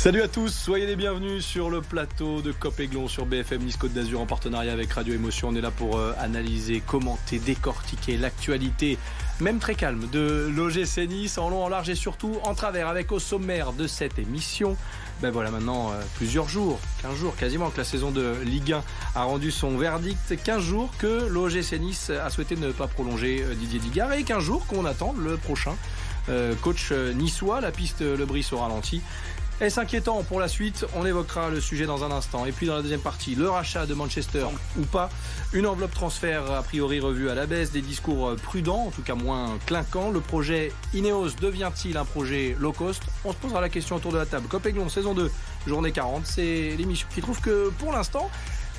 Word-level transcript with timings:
Salut 0.00 0.22
à 0.22 0.28
tous, 0.28 0.48
soyez 0.48 0.86
les 0.86 0.96
bienvenus 0.96 1.44
sur 1.44 1.68
le 1.68 1.82
plateau 1.82 2.40
de 2.40 2.52
Copéglon 2.52 3.06
sur 3.06 3.26
BFM 3.26 3.60
Nice 3.60 3.76
Côte 3.76 3.92
d'Azur 3.92 4.22
en 4.22 4.24
partenariat 4.24 4.72
avec 4.72 4.90
Radio 4.94 5.12
Émotion. 5.12 5.48
On 5.48 5.54
est 5.54 5.60
là 5.60 5.70
pour 5.70 5.98
euh, 5.98 6.14
analyser, 6.18 6.80
commenter, 6.80 7.38
décortiquer 7.38 8.16
l'actualité, 8.16 8.96
même 9.40 9.58
très 9.58 9.74
calme, 9.74 10.08
de 10.10 10.50
l'OGC 10.56 11.06
Nice 11.06 11.36
en 11.36 11.50
long, 11.50 11.64
en 11.64 11.68
large 11.68 11.90
et 11.90 11.94
surtout 11.94 12.38
en 12.44 12.54
travers 12.54 12.88
avec 12.88 13.12
au 13.12 13.18
sommaire 13.18 13.74
de 13.74 13.86
cette 13.86 14.18
émission. 14.18 14.74
Ben 15.20 15.30
voilà 15.30 15.50
maintenant 15.50 15.90
euh, 15.90 16.00
plusieurs 16.16 16.48
jours, 16.48 16.80
15 17.02 17.14
jours 17.16 17.36
quasiment 17.36 17.68
que 17.68 17.76
la 17.76 17.84
saison 17.84 18.10
de 18.10 18.36
Ligue 18.42 18.72
1 18.72 18.82
a 19.16 19.24
rendu 19.24 19.50
son 19.50 19.76
verdict, 19.76 20.34
15 20.42 20.62
jours 20.62 20.90
que 20.96 21.28
l'OGC 21.28 21.78
Nice 21.78 22.08
a 22.08 22.30
souhaité 22.30 22.56
ne 22.56 22.72
pas 22.72 22.86
prolonger 22.86 23.42
euh, 23.42 23.54
Didier 23.54 23.80
Digard 23.80 24.14
et 24.14 24.22
15 24.22 24.42
jours 24.42 24.66
qu'on 24.66 24.86
attend 24.86 25.14
le 25.22 25.36
prochain 25.36 25.76
coach 26.60 26.92
niçois, 26.92 27.60
la 27.60 27.72
piste 27.72 28.02
Le 28.02 28.24
Brice 28.24 28.52
au 28.52 28.58
ralenti. 28.58 29.02
Est-ce 29.60 29.78
inquiétant 29.78 30.22
pour 30.22 30.40
la 30.40 30.48
suite 30.48 30.86
On 30.94 31.04
évoquera 31.04 31.50
le 31.50 31.60
sujet 31.60 31.84
dans 31.84 32.02
un 32.02 32.10
instant. 32.10 32.46
Et 32.46 32.52
puis 32.52 32.66
dans 32.66 32.76
la 32.76 32.80
deuxième 32.80 33.02
partie, 33.02 33.34
le 33.34 33.50
rachat 33.50 33.84
de 33.84 33.92
Manchester 33.92 34.46
ou 34.78 34.86
pas, 34.86 35.10
une 35.52 35.66
enveloppe 35.66 35.92
transfert 35.92 36.50
a 36.50 36.62
priori 36.62 36.98
revue 36.98 37.28
à 37.28 37.34
la 37.34 37.44
baisse, 37.44 37.70
des 37.70 37.82
discours 37.82 38.36
prudents, 38.36 38.86
en 38.86 38.90
tout 38.90 39.02
cas 39.02 39.14
moins 39.14 39.58
clinquants. 39.66 40.10
Le 40.10 40.20
projet 40.20 40.72
Ineos 40.94 41.32
devient-il 41.42 41.98
un 41.98 42.06
projet 42.06 42.56
low 42.58 42.72
cost? 42.72 43.02
On 43.26 43.32
se 43.32 43.36
posera 43.36 43.60
la 43.60 43.68
question 43.68 43.96
autour 43.96 44.12
de 44.12 44.16
la 44.16 44.24
table. 44.24 44.48
Copéglon, 44.48 44.88
saison 44.88 45.12
2, 45.12 45.30
journée 45.66 45.92
40, 45.92 46.24
c'est 46.24 46.74
l'émission 46.78 47.06
qui 47.14 47.20
trouve 47.20 47.38
que 47.42 47.68
pour 47.78 47.92
l'instant, 47.92 48.30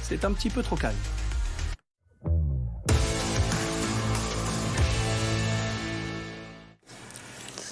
c'est 0.02 0.26
un 0.26 0.34
petit 0.34 0.50
peu 0.50 0.64
trop 0.64 0.78
calme. 0.78 0.98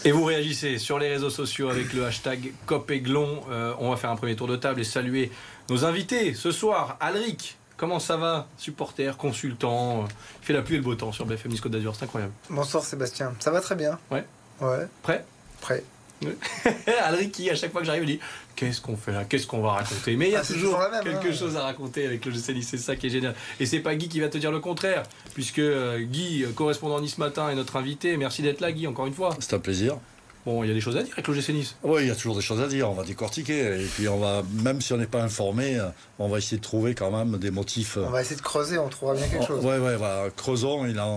Et 0.09 0.11
vous 0.11 0.23
réagissez 0.23 0.79
sur 0.79 0.97
les 0.97 1.07
réseaux 1.07 1.29
sociaux 1.29 1.69
avec 1.69 1.93
le 1.93 2.03
hashtag 2.03 2.52
COPEGLON. 2.65 3.43
Euh, 3.52 3.75
on 3.77 3.91
va 3.91 3.95
faire 3.95 4.09
un 4.09 4.15
premier 4.15 4.35
tour 4.35 4.47
de 4.47 4.55
table 4.55 4.81
et 4.81 4.83
saluer 4.83 5.29
nos 5.69 5.85
invités 5.85 6.33
ce 6.33 6.49
soir. 6.49 6.97
Alric, 6.99 7.59
comment 7.77 7.99
ça 7.99 8.17
va 8.17 8.47
Supporter, 8.57 9.15
consultant, 9.17 10.07
il 10.41 10.45
fait 10.47 10.53
la 10.53 10.63
pluie 10.63 10.73
et 10.73 10.77
le 10.80 10.83
beau 10.83 10.95
temps 10.95 11.11
sur 11.11 11.27
BFM 11.27 11.52
Nice 11.52 11.61
Côte 11.61 11.73
d'Azur, 11.73 11.95
c'est 11.95 12.05
incroyable. 12.05 12.33
Bonsoir 12.49 12.83
Sébastien, 12.83 13.35
ça 13.39 13.52
va 13.52 13.61
très 13.61 13.75
bien. 13.75 13.99
Ouais. 14.09 14.25
Ouais. 14.61 14.87
Prêt? 15.03 15.23
Prêt. 15.61 15.83
Alric 17.03 17.31
qui, 17.31 17.50
à 17.50 17.56
chaque 17.56 17.72
fois 17.72 17.81
que 17.81 17.88
j'arrive, 17.88 18.06
dit 18.06 18.20
Qu'est-ce 18.56 18.81
qu'on 18.81 18.98
fait 18.98 19.14
là? 19.14 19.23
Qu'est-ce 19.23 19.48
qu'on 19.48 19.62
va 19.62 19.72
raconter? 19.72 20.17
Mais 20.17 20.28
il 20.28 20.31
y 20.34 20.36
a 20.36 20.42
ah, 20.42 20.45
toujours, 20.45 20.78
quelque 21.02 21.30
hein. 21.30 21.34
chose 21.34 21.56
à 21.56 21.64
raconter 21.64 22.06
avec 22.06 22.26
le 22.26 22.31
GC 22.31 22.61
c'est 22.61 22.78
ça 22.78 22.98
qui 22.98 23.08
est 23.08 23.09
génial. 23.09 23.34
Et 23.59 23.66
c'est 23.66 23.80
pas 23.80 23.95
Guy 23.95 24.09
qui 24.09 24.20
va 24.20 24.28
te 24.28 24.38
dire 24.38 24.52
le 24.52 24.59
contraire, 24.59 25.03
puisque 25.34 25.59
euh, 25.59 26.00
Guy, 26.00 26.45
correspondant 26.56 27.00
Nice 27.00 27.17
Matin, 27.17 27.50
est 27.50 27.56
notre 27.56 27.78
invité. 27.78 28.17
Merci 28.17 28.42
d'être 28.42 28.59
là, 28.59 28.73
Guy, 28.73 28.86
encore 28.86 29.08
une 29.08 29.14
fois. 29.14 29.30
C'est 29.39 29.56
un 29.56 29.59
plaisir. 29.59 29.98
Bon, 30.45 30.61
il 30.64 30.67
y 30.67 30.72
a 30.72 30.73
des 30.73 30.81
choses 30.81 30.98
à 30.98 31.03
dire 31.03 31.14
avec 31.14 31.28
le 31.28 31.34
GC 31.34 31.53
Nice. 31.53 31.76
Oui, 31.84 32.02
il 32.03 32.08
y 32.09 32.11
a 32.11 32.16
toujours 32.16 32.36
des 32.36 32.42
choses 32.42 32.59
à 32.59 32.67
dire. 32.67 32.89
On 32.89 32.95
va 32.95 33.06
décortiquer. 33.06 33.81
Et 33.81 33.86
puis, 33.86 34.09
on 34.09 34.17
va, 34.17 34.44
même 34.61 34.81
si 34.81 34.92
on 34.92 34.98
n'est 34.98 35.06
pas 35.06 35.23
informé, 35.23 35.80
on 36.17 36.28
va 36.28 36.39
essayer 36.39 36.58
de 36.58 36.64
trouver 36.64 36.95
quand 36.95 37.11
même 37.11 37.38
des 37.38 37.52
motifs. 37.52 37.98
On 37.98 38.09
va 38.09 38.22
essayer 38.22 38.36
de 38.36 38.42
creuser, 38.42 38.78
on 38.78 38.89
trouvera 38.89 39.16
bien 39.16 39.28
quelque 39.28 39.48
chose. 39.48 39.64
Oui, 39.64 39.76
oui, 39.80 40.31
creusons. 40.36 40.86
Il 40.86 41.00
a, 41.00 41.08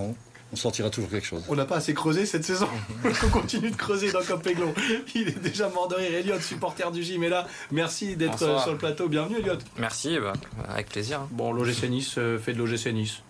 on 0.53 0.56
sortira 0.56 0.91
toujours 0.91 1.11
quelque 1.11 1.27
chose. 1.27 1.42
On 1.48 1.55
n'a 1.55 1.64
pas 1.64 1.77
assez 1.77 1.95
creusé 1.95 2.27
cette 2.27 2.45
saison. 2.45 2.69
on 3.25 3.28
continue 3.28 3.70
de 3.70 3.77
creuser 3.77 4.12
dans 4.12 4.22
Copéglon. 4.22 4.75
Il 5.14 5.28
est 5.28 5.39
déjà 5.39 5.69
mort 5.69 5.89
de 5.89 5.94
rire. 5.94 6.14
Elliot, 6.14 6.41
supporter 6.41 6.91
du 6.92 7.03
gym, 7.03 7.25
est 7.25 7.31
là. 7.31 7.47
Merci 7.70 8.17
d'être 8.17 8.39
sur 8.39 8.72
le 8.72 8.78
plateau. 8.78 9.09
Bienvenue, 9.09 9.39
Elliot. 9.39 9.59
Merci, 9.78 10.19
bah, 10.19 10.34
avec 10.69 10.89
plaisir. 10.89 11.20
Bon, 11.31 11.53
l'OGC 11.53 11.89
Nice 11.89 12.14
euh, 12.19 12.39
fait 12.39 12.53
de 12.53 12.59
l'OGC 12.59 12.92
Nice. 12.92 13.22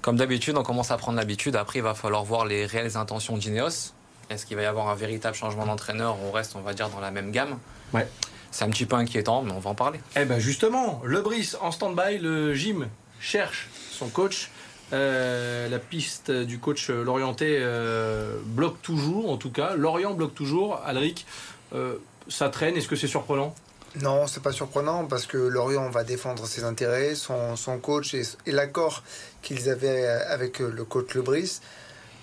Comme 0.00 0.16
d'habitude, 0.16 0.56
on 0.56 0.62
commence 0.62 0.92
à 0.92 0.96
prendre 0.96 1.18
l'habitude. 1.18 1.56
Après, 1.56 1.80
il 1.80 1.82
va 1.82 1.94
falloir 1.94 2.24
voir 2.24 2.46
les 2.46 2.66
réelles 2.66 2.96
intentions 2.96 3.36
d'Ineos. 3.36 3.92
Est-ce 4.30 4.46
qu'il 4.46 4.56
va 4.56 4.62
y 4.62 4.66
avoir 4.66 4.88
un 4.88 4.94
véritable 4.94 5.34
changement 5.34 5.66
d'entraîneur 5.66 6.16
ou 6.20 6.28
on 6.28 6.32
reste, 6.32 6.54
on 6.54 6.60
va 6.60 6.72
dire, 6.72 6.88
dans 6.88 7.00
la 7.00 7.10
même 7.10 7.32
gamme? 7.32 7.58
Ouais. 7.92 8.06
C'est 8.52 8.64
un 8.64 8.70
petit 8.70 8.86
peu 8.86 8.96
inquiétant, 8.96 9.42
mais 9.42 9.52
on 9.52 9.58
va 9.58 9.70
en 9.70 9.74
parler. 9.74 10.00
Eh 10.16 10.24
ben 10.24 10.38
justement, 10.38 11.00
le 11.04 11.20
Brice 11.20 11.56
en 11.60 11.70
stand-by, 11.70 12.18
le 12.18 12.54
gym 12.54 12.88
cherche 13.20 13.68
son 13.90 14.08
coach. 14.08 14.50
Euh, 14.92 15.68
la 15.68 15.78
piste 15.78 16.30
du 16.30 16.58
coach 16.58 16.90
Lorienté 16.90 17.58
euh, 17.60 18.36
bloque 18.44 18.82
toujours, 18.82 19.30
en 19.30 19.36
tout 19.36 19.50
cas. 19.50 19.76
Lorient 19.76 20.14
bloque 20.14 20.34
toujours. 20.34 20.80
Alric, 20.84 21.26
euh, 21.74 21.96
ça 22.28 22.48
traîne. 22.48 22.76
Est-ce 22.76 22.88
que 22.88 22.96
c'est 22.96 23.06
surprenant? 23.06 23.54
Non, 24.00 24.26
c'est 24.26 24.42
pas 24.42 24.52
surprenant 24.52 25.06
parce 25.06 25.26
que 25.26 25.36
Lorient 25.36 25.90
va 25.90 26.04
défendre 26.04 26.46
ses 26.46 26.62
intérêts, 26.62 27.14
son, 27.16 27.56
coach 27.82 28.14
et, 28.14 28.22
l'accord 28.46 29.02
qu'ils 29.42 29.68
avaient 29.68 30.06
avec 30.06 30.60
le 30.60 30.84
coach 30.84 31.14
Lebris. 31.14 31.60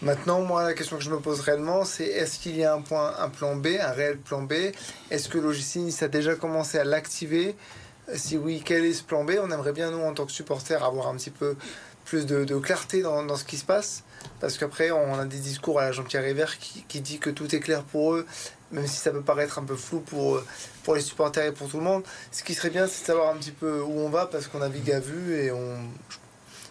Maintenant, 0.01 0.41
moi, 0.41 0.63
la 0.63 0.73
question 0.73 0.97
que 0.97 1.03
je 1.03 1.09
me 1.09 1.19
pose 1.19 1.41
réellement, 1.41 1.83
c'est 1.83 2.05
est-ce 2.05 2.39
qu'il 2.39 2.55
y 2.55 2.63
a 2.63 2.73
un, 2.73 2.81
point, 2.81 3.15
un 3.19 3.29
plan 3.29 3.55
B, 3.55 3.67
un 3.81 3.91
réel 3.91 4.17
plan 4.17 4.43
B? 4.43 4.53
Est-ce 5.09 5.27
que 5.27 5.39
Logistis 5.39 5.97
a 6.01 6.07
déjà 6.07 6.35
commencé 6.35 6.77
à 6.77 6.83
l'activer? 6.83 7.55
Si 8.13 8.37
oui, 8.37 8.61
quel 8.63 8.85
est 8.85 8.93
ce 8.93 9.03
plan 9.03 9.25
B? 9.25 9.31
On 9.41 9.51
aimerait 9.51 9.73
bien, 9.73 9.91
nous, 9.91 10.01
en 10.01 10.13
tant 10.13 10.25
que 10.25 10.31
supporters, 10.31 10.83
avoir 10.83 11.07
un 11.07 11.15
petit 11.15 11.31
peu 11.31 11.55
plus 12.07 12.25
de, 12.25 12.57
clarté 12.57 13.01
dans, 13.01 13.35
ce 13.35 13.43
qui 13.43 13.57
se 13.57 13.65
passe. 13.65 14.03
Parce 14.39 14.57
qu'après, 14.57 14.91
on 14.91 15.13
a 15.19 15.25
des 15.25 15.39
discours 15.39 15.79
à 15.79 15.91
Jean-Pierre 15.91 16.23
River 16.23 16.45
qui, 16.59 16.83
qui, 16.87 17.01
dit 17.01 17.19
que 17.19 17.29
tout 17.29 17.53
est 17.53 17.59
clair 17.59 17.83
pour 17.83 18.13
eux, 18.13 18.25
même 18.71 18.87
si 18.87 18.97
ça 18.97 19.11
peut 19.11 19.21
paraître 19.21 19.59
un 19.59 19.63
peu 19.63 19.75
flou 19.75 19.99
pour, 19.99 20.41
pour 20.83 20.95
les 20.95 21.01
supporters 21.01 21.45
et 21.45 21.51
pour 21.51 21.69
tout 21.69 21.77
le 21.77 21.83
monde. 21.83 22.03
Ce 22.31 22.43
qui 22.43 22.53
serait 22.53 22.69
bien, 22.69 22.87
c'est 22.87 23.01
de 23.01 23.07
savoir 23.07 23.33
un 23.33 23.37
petit 23.37 23.51
peu 23.51 23.81
où 23.81 23.99
on 23.99 24.09
va, 24.09 24.25
parce 24.25 24.47
qu'on 24.47 24.59
navigue 24.59 24.91
à 24.91 24.99
vue 24.99 25.35
et 25.35 25.51
on, 25.51 25.77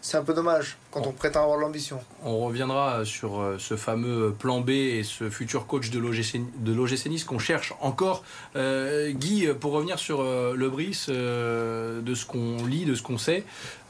c'est 0.07 0.19
un 0.19 0.23
peu 0.23 0.35
dommage 0.35 0.77
quand 0.93 1.05
on, 1.05 1.11
prétend 1.11 1.43
avoir 1.43 1.59
l'ambition. 1.59 1.99
On 2.23 2.39
reviendra 2.39 3.05
sur 3.05 3.41
euh, 3.41 3.57
ce 3.59 3.75
fameux 3.75 4.33
plan 4.39 4.61
B 4.61 4.71
et 4.71 5.03
ce 5.03 5.29
futur 5.31 5.67
coach 5.67 5.91
de 5.91 5.99
l'OGC 5.99 7.07
Nice 7.07 7.25
qu'on 7.25 7.41
cherche 7.41 7.75
encore. 7.81 8.23
Euh, 8.55 9.11
Guy, 9.11 9.49
pour 9.61 9.73
revenir 9.73 9.99
sur 9.99 10.21
euh, 10.21 10.55
le 10.55 10.71
de 10.71 12.15
ce 12.15 12.25
qu'on 12.25 12.65
lit, 12.65 12.85
de 12.85 12.95
ce 12.95 13.03
qu'on 13.03 13.19
sait, 13.19 13.43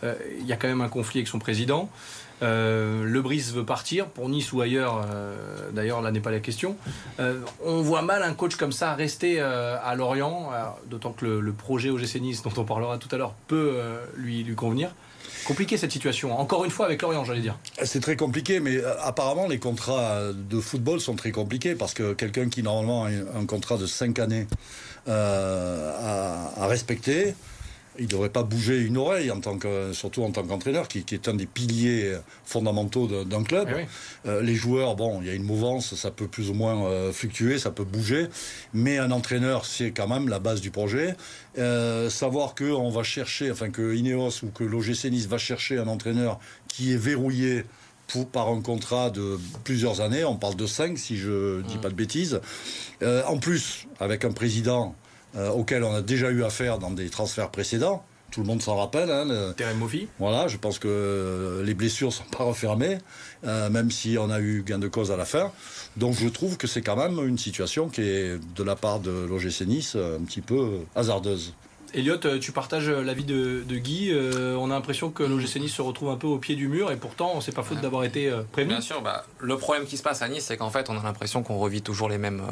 il 0.02 0.46
y 0.46 0.52
a 0.54 0.56
quand 0.56 0.68
même 0.68 0.80
un 0.80 0.88
conflit 0.88 1.18
avec 1.20 1.28
son 1.28 1.38
président. 1.38 1.90
le 2.40 3.20
Brice 3.20 3.52
veut 3.52 3.64
partir 3.64 4.06
pour 4.06 4.30
Nice 4.30 4.52
ou 4.52 4.62
ailleurs. 4.62 5.04
D'ailleurs, 5.72 6.00
là 6.00 6.12
n'est 6.12 6.20
pas 6.20 6.30
la 6.30 6.40
question. 6.40 6.76
on 7.62 7.82
voit 7.82 8.02
mal 8.02 8.22
un 8.22 8.32
coach 8.32 8.56
comme 8.56 8.72
ça 8.72 8.94
rester 8.94 9.40
à 9.40 9.94
Lorient, 9.96 10.50
d'autant 10.86 11.12
que 11.12 11.26
le, 11.26 11.40
le, 11.40 11.52
projet 11.52 11.90
OGC 11.90 12.20
Nice, 12.20 12.42
dont 12.42 12.52
on 12.56 12.64
parlera 12.64 12.96
tout 12.98 13.08
à 13.14 13.18
l'heure, 13.18 13.34
peut 13.48 13.78
lui, 14.16 14.44
lui 14.44 14.54
convenir. 14.54 14.90
Compliqué 15.46 15.76
cette 15.76 15.92
situation, 15.92 16.38
encore 16.38 16.64
une 16.64 16.70
fois 16.70 16.86
avec 16.86 17.02
Lorient, 17.02 17.24
j'allais 17.24 17.40
dire. 17.40 17.58
C'est 17.84 18.00
très 18.00 18.16
compliqué, 18.16 18.60
mais 18.60 18.76
euh, 18.76 19.00
apparemment 19.00 19.46
les 19.46 19.58
contrats 19.58 20.32
de 20.32 20.60
football 20.60 21.00
sont 21.00 21.14
très 21.14 21.30
compliqués 21.30 21.74
parce 21.74 21.94
que 21.94 22.14
quelqu'un 22.14 22.48
qui 22.48 22.62
normalement 22.62 23.04
a 23.04 23.08
un 23.08 23.46
contrat 23.46 23.76
de 23.76 23.86
5 23.86 24.18
années 24.18 24.46
euh, 25.08 26.50
à, 26.56 26.66
respecter, 26.66 27.34
il 27.98 28.04
ne 28.04 28.10
devrait 28.10 28.30
pas 28.30 28.42
bouger 28.42 28.80
une 28.80 28.96
oreille, 28.96 29.30
en 29.30 29.40
tant 29.40 29.58
que, 29.58 29.92
surtout 29.92 30.22
en 30.22 30.30
tant 30.30 30.42
qu'entraîneur, 30.42 30.88
qui, 30.88 31.04
est 31.10 31.28
un 31.28 31.34
des 31.34 31.46
piliers 31.46 32.16
fondamentaux 32.44 33.24
d'un 33.24 33.42
club. 33.42 33.68
Eh 33.70 34.28
euh, 34.28 34.42
les 34.42 34.54
joueurs, 34.54 34.96
bon, 34.96 35.20
il 35.20 35.28
y 35.28 35.30
a 35.30 35.34
une 35.34 35.44
mouvance, 35.44 35.94
ça 35.94 36.10
peut 36.10 36.26
plus 36.26 36.50
ou 36.50 36.54
moins 36.54 36.84
euh, 36.86 37.12
fluctuer, 37.12 37.58
ça 37.58 37.70
peut 37.70 37.84
bouger, 37.84 38.26
mais 38.74 38.98
un 38.98 39.10
entraîneur, 39.10 39.66
c'est 39.66 39.90
quand 39.90 40.08
même 40.08 40.28
la 40.28 40.38
base 40.38 40.60
du 40.60 40.70
projet. 40.70 41.16
Euh, 41.58 42.10
savoir 42.10 42.54
qu'on 42.54 42.90
va 42.90 43.02
chercher, 43.02 43.50
enfin 43.50 43.70
que 43.70 43.94
Ineos 43.94 44.42
ou 44.42 44.48
que 44.48 44.64
l'OGC 44.64 45.10
Nice 45.10 45.26
va 45.26 45.38
chercher 45.38 45.78
un 45.78 45.88
entraîneur 45.88 46.38
qui 46.68 46.92
est 46.92 46.98
verrouillé 46.98 47.64
pour, 48.08 48.28
par 48.28 48.48
un 48.48 48.60
contrat 48.60 49.10
de 49.10 49.38
plusieurs 49.64 50.00
années, 50.00 50.24
on 50.24 50.36
parle 50.36 50.56
de 50.56 50.66
5 50.66 50.96
si 50.96 51.16
je 51.16 51.58
ne 51.58 51.62
dis 51.62 51.76
mmh. 51.76 51.80
pas 51.80 51.88
de 51.88 51.94
bêtises. 51.94 52.40
en 53.02 53.38
plus, 53.38 53.86
avec 53.98 54.24
un 54.24 54.32
président 54.32 54.94
euh, 55.36 55.50
auquel 55.50 55.84
on 55.84 55.94
a 55.94 56.02
déjà 56.02 56.30
eu 56.30 56.44
affaire 56.44 56.78
dans 56.78 56.90
des 56.90 57.10
transferts 57.10 57.50
précédents. 57.50 58.04
Tout 58.30 58.40
le 58.40 58.46
monde 58.46 58.62
s'en 58.62 58.76
rappelle. 58.76 59.10
Hein, 59.10 59.24
Voilà, 60.18 60.48
je 60.48 60.56
pense 60.56 60.78
que 60.78 60.88
euh, 60.88 61.62
les 61.62 61.74
blessures 61.74 62.08
ne 62.08 62.12
sont 62.12 62.24
pas 62.24 62.44
refermées, 62.44 62.98
euh, 63.44 63.70
même 63.70 63.90
si 63.90 64.16
on 64.18 64.30
a 64.30 64.40
eu 64.40 64.62
gain 64.66 64.78
de 64.78 64.88
cause 64.88 65.10
à 65.10 65.16
la 65.16 65.24
fin. 65.24 65.52
Donc 65.96 66.14
je 66.14 66.28
trouve 66.28 66.56
que 66.56 66.66
c'est 66.66 66.82
quand 66.82 66.96
même 66.96 67.26
une 67.26 67.38
situation 67.38 67.88
qui 67.88 68.02
est, 68.02 68.38
de 68.56 68.62
la 68.62 68.76
part 68.76 69.00
de 69.00 69.10
l'OGC 69.10 69.66
Nice, 69.66 69.96
un 69.96 70.24
petit 70.24 70.40
peu 70.40 70.80
hasardeuse. 70.94 71.54
Elliot, 71.94 72.24
euh, 72.24 72.38
tu 72.38 72.52
partages 72.52 72.88
euh, 72.88 73.02
l'avis 73.02 73.24
de, 73.24 73.62
de 73.66 73.76
Guy. 73.76 74.10
Euh, 74.10 74.56
on 74.56 74.70
a 74.70 74.74
l'impression 74.74 75.10
que 75.10 75.22
l'OGC 75.22 75.56
Nice 75.56 75.74
se 75.74 75.82
retrouve 75.82 76.10
un 76.10 76.16
peu 76.16 76.26
au 76.26 76.38
pied 76.38 76.54
du 76.54 76.68
mur 76.68 76.90
et 76.90 76.96
pourtant, 76.96 77.40
c'est 77.40 77.54
pas 77.54 77.62
faute 77.62 77.80
d'avoir 77.80 78.04
été 78.04 78.30
prévenu. 78.52 78.74
Bien 78.74 78.80
sûr, 78.80 79.00
bah, 79.02 79.24
le 79.40 79.56
problème 79.56 79.86
qui 79.86 79.96
se 79.96 80.02
passe 80.02 80.22
à 80.22 80.28
Nice, 80.28 80.44
c'est 80.44 80.56
qu'en 80.56 80.70
fait, 80.70 80.90
on 80.90 80.98
a 80.98 81.02
l'impression 81.02 81.42
qu'on 81.42 81.56
revit 81.56 81.82
toujours 81.82 82.08
les 82.08 82.18
mêmes, 82.18 82.42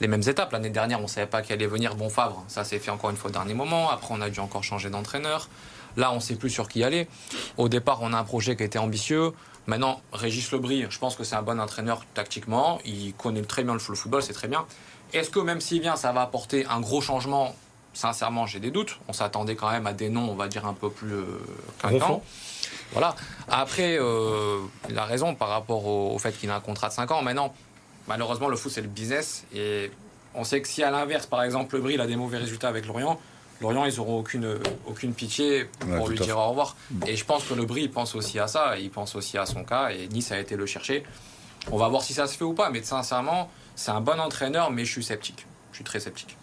les 0.00 0.08
mêmes 0.08 0.22
étapes. 0.26 0.52
L'année 0.52 0.70
dernière, 0.70 1.00
on 1.00 1.04
ne 1.04 1.08
savait 1.08 1.26
pas 1.26 1.42
qu'elle 1.42 1.58
allait 1.58 1.66
venir 1.66 1.94
Bon 1.94 2.08
Favre. 2.08 2.44
Ça 2.48 2.64
s'est 2.64 2.78
fait 2.78 2.90
encore 2.90 3.10
une 3.10 3.16
fois 3.16 3.30
au 3.30 3.32
dernier 3.32 3.54
moment. 3.54 3.90
Après, 3.90 4.14
on 4.16 4.20
a 4.20 4.30
dû 4.30 4.40
encore 4.40 4.64
changer 4.64 4.90
d'entraîneur. 4.90 5.48
Là, 5.96 6.12
on 6.12 6.16
ne 6.16 6.20
sait 6.20 6.36
plus 6.36 6.50
sur 6.50 6.68
qui 6.68 6.84
aller. 6.84 7.08
Au 7.56 7.68
départ, 7.68 7.98
on 8.02 8.12
a 8.12 8.18
un 8.18 8.24
projet 8.24 8.56
qui 8.56 8.62
été 8.62 8.78
ambitieux. 8.78 9.32
Maintenant, 9.66 10.00
Régis 10.12 10.50
Lebris, 10.50 10.86
je 10.88 10.98
pense 10.98 11.14
que 11.14 11.24
c'est 11.24 11.36
un 11.36 11.42
bon 11.42 11.60
entraîneur 11.60 12.04
tactiquement. 12.14 12.78
Il 12.84 13.12
connaît 13.14 13.42
très 13.42 13.64
bien 13.64 13.74
le 13.74 13.78
football, 13.78 14.22
c'est 14.22 14.32
très 14.32 14.48
bien. 14.48 14.64
Est-ce 15.12 15.30
que 15.30 15.40
même 15.40 15.60
s'il 15.60 15.80
vient, 15.80 15.96
ça 15.96 16.12
va 16.12 16.22
apporter 16.22 16.66
un 16.66 16.80
gros 16.80 17.00
changement 17.00 17.54
sincèrement, 17.98 18.46
j'ai 18.46 18.60
des 18.60 18.70
doutes. 18.70 19.00
On 19.08 19.12
s'attendait 19.12 19.56
quand 19.56 19.70
même 19.70 19.86
à 19.88 19.92
des 19.92 20.08
noms, 20.08 20.30
on 20.30 20.36
va 20.36 20.46
dire, 20.46 20.66
un 20.66 20.72
peu 20.72 20.88
plus 20.88 21.14
euh, 21.14 21.40
Voilà. 22.92 23.16
Après, 23.48 23.98
euh, 23.98 24.60
il 24.88 24.96
a 24.96 25.04
raison 25.04 25.34
par 25.34 25.48
rapport 25.48 25.84
au, 25.84 26.16
fait 26.18 26.32
qu'il 26.32 26.48
a 26.50 26.54
un 26.54 26.60
contrat 26.60 26.88
de 26.88 26.92
5 26.94 27.10
ans. 27.10 27.22
Maintenant, 27.22 27.52
malheureusement, 28.06 28.48
le 28.48 28.56
foot, 28.56 28.70
c'est 28.70 28.82
le 28.82 28.88
business. 28.88 29.44
Et 29.52 29.90
On 30.34 30.44
sait 30.44 30.62
que 30.62 30.68
si 30.68 30.84
à 30.84 30.92
l'inverse, 30.92 31.26
par 31.26 31.42
exemple, 31.42 31.74
le 31.74 31.82
Brie 31.82 32.00
a 32.00 32.06
des 32.06 32.14
mauvais 32.14 32.38
résultats 32.38 32.68
avec 32.68 32.86
Lorient, 32.86 33.18
Lorient, 33.60 33.84
ils 33.86 33.96
n'auront 33.96 34.20
aucune, 34.20 34.60
aucune 34.86 35.12
pitié 35.12 35.64
pour 35.80 36.04
Ouais, 36.04 36.10
lui 36.10 36.20
dire 36.20 36.38
au 36.38 36.50
revoir. 36.50 36.76
Et 37.08 37.16
je 37.16 37.24
pense 37.24 37.42
que 37.42 37.54
le 37.54 37.64
Brie, 37.64 37.82
il 37.82 37.90
pense 37.90 38.14
aussi 38.14 38.38
à 38.38 38.46
ça, 38.46 38.78
il 38.78 38.90
pense 38.90 39.16
aussi 39.16 39.36
à 39.36 39.46
son 39.46 39.64
cas, 39.64 39.90
et 39.90 40.06
Nice 40.06 40.30
a 40.30 40.38
été 40.38 40.54
le 40.54 40.66
chercher. 40.66 41.02
On 41.72 41.76
va 41.76 41.88
voir 41.88 42.02
si 42.02 42.14
ça 42.14 42.28
se 42.28 42.36
fait 42.36 42.44
ou 42.44 42.54
pas, 42.54 42.70
mais 42.70 42.80
sincèrement, 42.84 43.50
c'est 43.74 43.90
un 43.90 44.00
bon 44.00 44.20
entraîneur, 44.20 44.70
mais 44.70 44.84
je 44.84 44.92
suis 44.92 45.02
sceptique. 45.02 45.46
Je 45.72 45.78
suis 45.78 45.84
très 45.84 45.98
sceptique. 45.98 46.36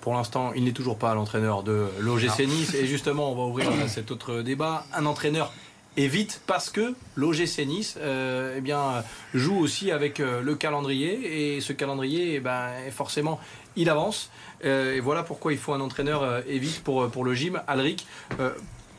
Pour 0.00 0.14
l'instant, 0.14 0.52
il 0.54 0.64
n'est 0.64 0.72
toujours 0.72 0.98
pas 0.98 1.14
l'entraîneur 1.14 1.62
de 1.62 1.88
l'OGC 1.98 2.46
Nice. 2.46 2.74
Et 2.74 2.86
justement, 2.86 3.32
on 3.32 3.34
va 3.34 3.42
ouvrir 3.42 3.70
cet 3.88 4.10
autre 4.10 4.42
débat. 4.42 4.84
Un 4.94 5.06
entraîneur 5.06 5.52
évite 5.98 6.40
parce 6.46 6.70
que 6.70 6.94
l'OGC 7.16 7.66
Nice 7.66 7.96
euh, 8.00 8.54
eh 8.56 8.60
bien, 8.60 9.02
joue 9.34 9.58
aussi 9.58 9.90
avec 9.90 10.20
euh, 10.20 10.40
le 10.40 10.54
calendrier. 10.54 11.56
Et 11.56 11.60
ce 11.60 11.72
calendrier, 11.72 12.36
eh 12.36 12.40
ben, 12.40 12.70
forcément, 12.90 13.40
il 13.76 13.90
avance. 13.90 14.30
Euh, 14.64 14.94
et 14.94 15.00
voilà 15.00 15.22
pourquoi 15.22 15.52
il 15.52 15.58
faut 15.58 15.72
un 15.72 15.80
entraîneur 15.80 16.22
euh, 16.22 16.40
évite 16.48 16.82
pour, 16.82 17.08
pour 17.10 17.24
le 17.24 17.34
gym. 17.34 17.60
Alric, 17.66 18.06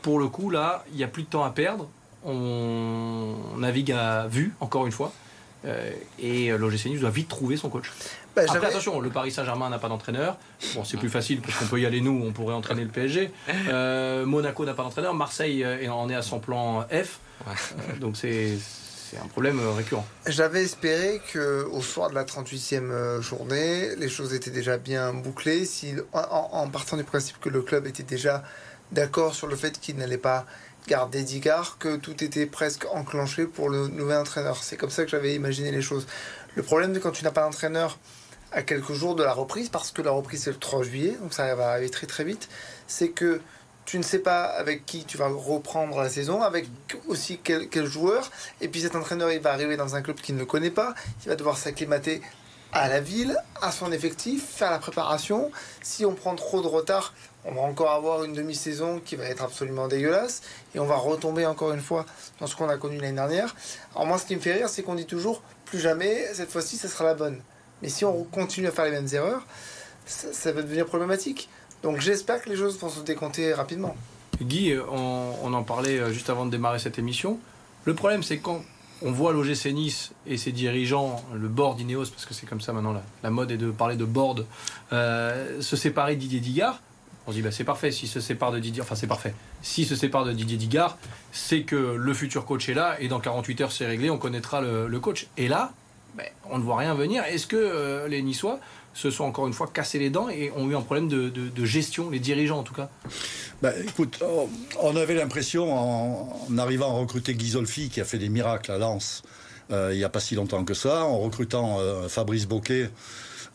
pour 0.02 0.18
le 0.18 0.28
coup, 0.28 0.50
là, 0.50 0.84
il 0.92 0.96
n'y 0.96 1.04
a 1.04 1.08
plus 1.08 1.24
de 1.24 1.28
temps 1.28 1.44
à 1.44 1.50
perdre. 1.50 1.88
On 2.24 3.34
navigue 3.56 3.92
à 3.92 4.26
vue, 4.28 4.54
encore 4.60 4.86
une 4.86 4.92
fois. 4.92 5.12
Et 6.18 6.48
l'OGC 6.50 6.86
Nice 6.86 7.00
doit 7.00 7.10
vite 7.10 7.28
trouver 7.28 7.58
son 7.58 7.68
coach. 7.68 7.92
Bah, 8.34 8.42
Après, 8.42 8.54
j'avais- 8.54 8.66
attention, 8.66 9.00
le 9.00 9.10
Paris 9.10 9.32
Saint-Germain 9.32 9.70
n'a 9.70 9.78
pas 9.78 9.88
d'entraîneur. 9.88 10.36
Bon, 10.74 10.84
c'est 10.84 10.96
plus 10.96 11.08
facile 11.08 11.40
parce 11.40 11.56
qu'on 11.56 11.66
peut 11.66 11.80
y 11.80 11.86
aller 11.86 12.00
nous, 12.00 12.22
on 12.24 12.32
pourrait 12.32 12.54
entraîner 12.54 12.84
le 12.84 12.90
PSG. 12.90 13.32
Euh, 13.68 14.24
Monaco 14.24 14.64
n'a 14.64 14.74
pas 14.74 14.82
d'entraîneur. 14.82 15.14
Marseille 15.14 15.64
euh, 15.64 15.90
en 15.90 16.08
est 16.08 16.14
à 16.14 16.22
son 16.22 16.38
plan 16.38 16.82
F. 16.82 17.18
Ouais. 17.46 17.52
Euh, 17.94 17.98
donc 17.98 18.16
c'est 18.16 18.58
c'est 19.10 19.18
un 19.18 19.26
problème 19.26 19.60
récurrent. 19.76 20.06
J'avais 20.26 20.62
espéré 20.62 21.20
que 21.32 21.64
au 21.64 21.82
soir 21.82 22.10
de 22.10 22.14
la 22.14 22.24
38e 22.24 22.90
euh, 22.92 23.20
journée, 23.20 23.96
les 23.96 24.08
choses 24.08 24.34
étaient 24.34 24.52
déjà 24.52 24.78
bien 24.78 25.12
bouclées, 25.12 25.64
si, 25.64 25.94
en, 26.12 26.68
partant 26.68 26.96
du 26.96 27.02
principe 27.02 27.40
que 27.40 27.48
le 27.48 27.62
club 27.62 27.88
était 27.88 28.04
déjà 28.04 28.44
d'accord 28.92 29.34
sur 29.34 29.48
le 29.48 29.56
fait 29.56 29.80
qu'il 29.80 29.96
n'allait 29.96 30.16
pas 30.16 30.46
garder 30.86 31.24
Digard, 31.24 31.76
que 31.78 31.96
tout 31.96 32.22
était 32.22 32.46
presque 32.46 32.86
enclenché 32.92 33.46
pour 33.46 33.68
le 33.68 33.88
nouvel 33.88 34.18
entraîneur. 34.18 34.62
C'est 34.62 34.76
comme 34.76 34.90
ça 34.90 35.04
que 35.04 35.10
j'avais 35.10 35.34
imaginé 35.34 35.72
les 35.72 35.82
choses. 35.82 36.06
Le 36.54 36.62
problème, 36.62 36.94
c'est 36.94 37.00
quand 37.00 37.10
tu 37.10 37.24
n'as 37.24 37.32
pas 37.32 37.42
d'entraîneur 37.42 37.98
à 38.52 38.62
quelques 38.62 38.92
jours 38.92 39.14
de 39.14 39.22
la 39.22 39.32
reprise, 39.32 39.68
parce 39.68 39.90
que 39.90 40.02
la 40.02 40.10
reprise 40.10 40.44
c'est 40.44 40.50
le 40.50 40.58
3 40.58 40.82
juillet, 40.82 41.16
donc 41.20 41.32
ça 41.32 41.54
va 41.54 41.70
arriver 41.70 41.90
très 41.90 42.06
très 42.06 42.24
vite, 42.24 42.48
c'est 42.86 43.10
que 43.10 43.40
tu 43.84 43.98
ne 43.98 44.02
sais 44.04 44.20
pas 44.20 44.44
avec 44.44 44.86
qui 44.86 45.04
tu 45.04 45.16
vas 45.16 45.28
reprendre 45.28 46.00
la 46.00 46.08
saison, 46.08 46.42
avec 46.42 46.68
aussi 47.08 47.40
quel, 47.42 47.86
joueur, 47.86 48.30
et 48.60 48.68
puis 48.68 48.82
cet 48.82 48.94
entraîneur, 48.94 49.32
il 49.32 49.40
va 49.40 49.52
arriver 49.52 49.76
dans 49.76 49.96
un 49.96 50.02
club 50.02 50.20
qu'il 50.20 50.36
ne 50.36 50.44
connaît 50.44 50.70
pas, 50.70 50.94
il 51.24 51.28
va 51.28 51.34
devoir 51.34 51.56
s'acclimater 51.56 52.22
à 52.72 52.88
la 52.88 53.00
ville, 53.00 53.36
à 53.60 53.72
son 53.72 53.90
effectif, 53.90 54.44
faire 54.46 54.70
la 54.70 54.78
préparation. 54.78 55.50
Si 55.82 56.04
on 56.04 56.14
prend 56.14 56.36
trop 56.36 56.62
de 56.62 56.68
retard, 56.68 57.14
on 57.44 57.52
va 57.52 57.62
encore 57.62 57.90
avoir 57.90 58.22
une 58.22 58.32
demi-saison 58.32 59.00
qui 59.04 59.16
va 59.16 59.24
être 59.24 59.42
absolument 59.42 59.88
dégueulasse, 59.88 60.42
et 60.74 60.78
on 60.78 60.86
va 60.86 60.94
retomber 60.94 61.46
encore 61.46 61.72
une 61.72 61.80
fois 61.80 62.06
dans 62.38 62.46
ce 62.46 62.54
qu'on 62.54 62.68
a 62.68 62.76
connu 62.76 62.98
l'année 62.98 63.16
dernière. 63.16 63.56
Alors 63.94 64.06
moi, 64.06 64.18
ce 64.18 64.26
qui 64.26 64.36
me 64.36 64.40
fait 64.40 64.52
rire, 64.52 64.68
c'est 64.68 64.84
qu'on 64.84 64.94
dit 64.94 65.06
toujours, 65.06 65.42
plus 65.64 65.80
jamais, 65.80 66.32
cette 66.32 66.52
fois-ci, 66.52 66.76
ça 66.76 66.86
sera 66.86 67.04
la 67.04 67.14
bonne. 67.14 67.42
Mais 67.82 67.88
si 67.88 68.04
on 68.04 68.24
continue 68.24 68.66
à 68.66 68.70
faire 68.70 68.84
les 68.84 68.90
mêmes 68.90 69.08
erreurs, 69.12 69.46
ça, 70.06 70.52
va 70.52 70.62
devenir 70.62 70.86
problématique. 70.86 71.48
Donc 71.82 72.00
j'espère 72.00 72.42
que 72.42 72.50
les 72.50 72.56
choses 72.56 72.78
vont 72.78 72.88
se 72.88 73.00
décompter 73.00 73.54
rapidement. 73.54 73.96
Guy, 74.42 74.74
on, 74.90 75.52
en 75.52 75.62
parlait 75.62 75.98
euh, 75.98 76.12
juste 76.12 76.30
avant 76.30 76.46
de 76.46 76.50
démarrer 76.50 76.78
cette 76.78 76.98
émission. 76.98 77.38
Le 77.84 77.94
problème, 77.94 78.22
c'est 78.22 78.38
quand 78.38 78.62
on 79.02 79.12
voit 79.12 79.32
l'OGC 79.32 79.72
Nice 79.72 80.12
et 80.26 80.36
ses 80.36 80.52
dirigeants, 80.52 81.24
le 81.34 81.48
board 81.48 81.80
Ineos, 81.80 82.06
parce 82.06 82.26
que 82.26 82.34
c'est 82.34 82.46
comme 82.46 82.60
ça 82.60 82.72
maintenant, 82.72 82.94
la, 83.22 83.30
mode 83.30 83.50
est 83.50 83.56
de 83.56 83.70
parler 83.70 83.96
de 83.96 84.04
board, 84.04 84.46
euh, 84.92 85.60
se 85.62 85.76
séparer 85.76 86.16
Didier 86.16 86.40
Digard. 86.40 86.80
On 87.26 87.30
se 87.30 87.36
dit, 87.36 87.42
bah, 87.42 87.50
c'est 87.50 87.64
parfait, 87.64 87.92
s'il 87.92 88.08
se 88.08 88.20
sépare 88.20 88.50
de 88.50 88.58
Didier, 88.58 88.82
enfin 88.82 88.94
c'est 88.94 89.06
parfait, 89.06 89.34
s'il 89.62 89.86
se 89.86 89.94
sépare 89.94 90.24
de 90.24 90.32
Didier 90.32 90.56
Digard, 90.56 90.98
c'est 91.32 91.62
que 91.62 91.76
le 91.76 92.14
futur 92.14 92.44
coach 92.44 92.68
est 92.68 92.74
là 92.74 92.96
et 92.98 93.08
dans 93.08 93.20
48 93.20 93.60
heures 93.60 93.72
c'est 93.72 93.86
réglé, 93.86 94.10
on 94.10 94.18
connaîtra 94.18 94.60
le, 94.60 94.88
le 94.88 95.00
coach. 95.00 95.28
Et 95.36 95.48
là, 95.48 95.72
ben, 96.16 96.26
on 96.50 96.58
ne 96.58 96.62
voit 96.62 96.76
rien 96.78 96.94
venir. 96.94 97.24
Est-ce 97.24 97.46
que 97.46 97.56
euh, 97.56 98.08
les 98.08 98.22
Niçois 98.22 98.58
se 98.94 99.10
sont 99.10 99.24
encore 99.24 99.46
une 99.46 99.52
fois 99.52 99.68
cassés 99.72 99.98
les 99.98 100.10
dents 100.10 100.28
et 100.28 100.50
ont 100.56 100.68
eu 100.68 100.74
un 100.76 100.80
problème 100.82 101.08
de, 101.08 101.28
de- 101.28 101.48
de 101.48 101.64
gestion, 101.64 102.10
les 102.10 102.18
dirigeants 102.18 102.58
en 102.58 102.62
tout 102.64 102.74
cas? 102.74 102.88
Bah, 103.62 103.70
écoute, 103.86 104.18
on- 104.82 104.96
avait 104.96 105.14
l'impression, 105.14 105.72
en, 105.72 106.46
en 106.50 106.58
arrivant 106.58 106.90
à 106.96 106.98
recruter 107.00 107.34
Ghisolfi, 107.34 107.88
qui 107.88 108.00
a 108.00 108.04
fait 108.04 108.18
des 108.18 108.28
miracles 108.28 108.72
à 108.72 108.78
Lens 108.78 109.22
euh, 109.70 109.90
il 109.92 109.98
n'y 109.98 110.04
a 110.04 110.08
pas 110.08 110.18
si 110.18 110.34
longtemps 110.34 110.64
que 110.64 110.74
ça, 110.74 111.04
en 111.04 111.18
recrutant 111.20 111.76
euh, 111.78 112.08
Fabrice 112.08 112.46
Boquet, 112.48 112.90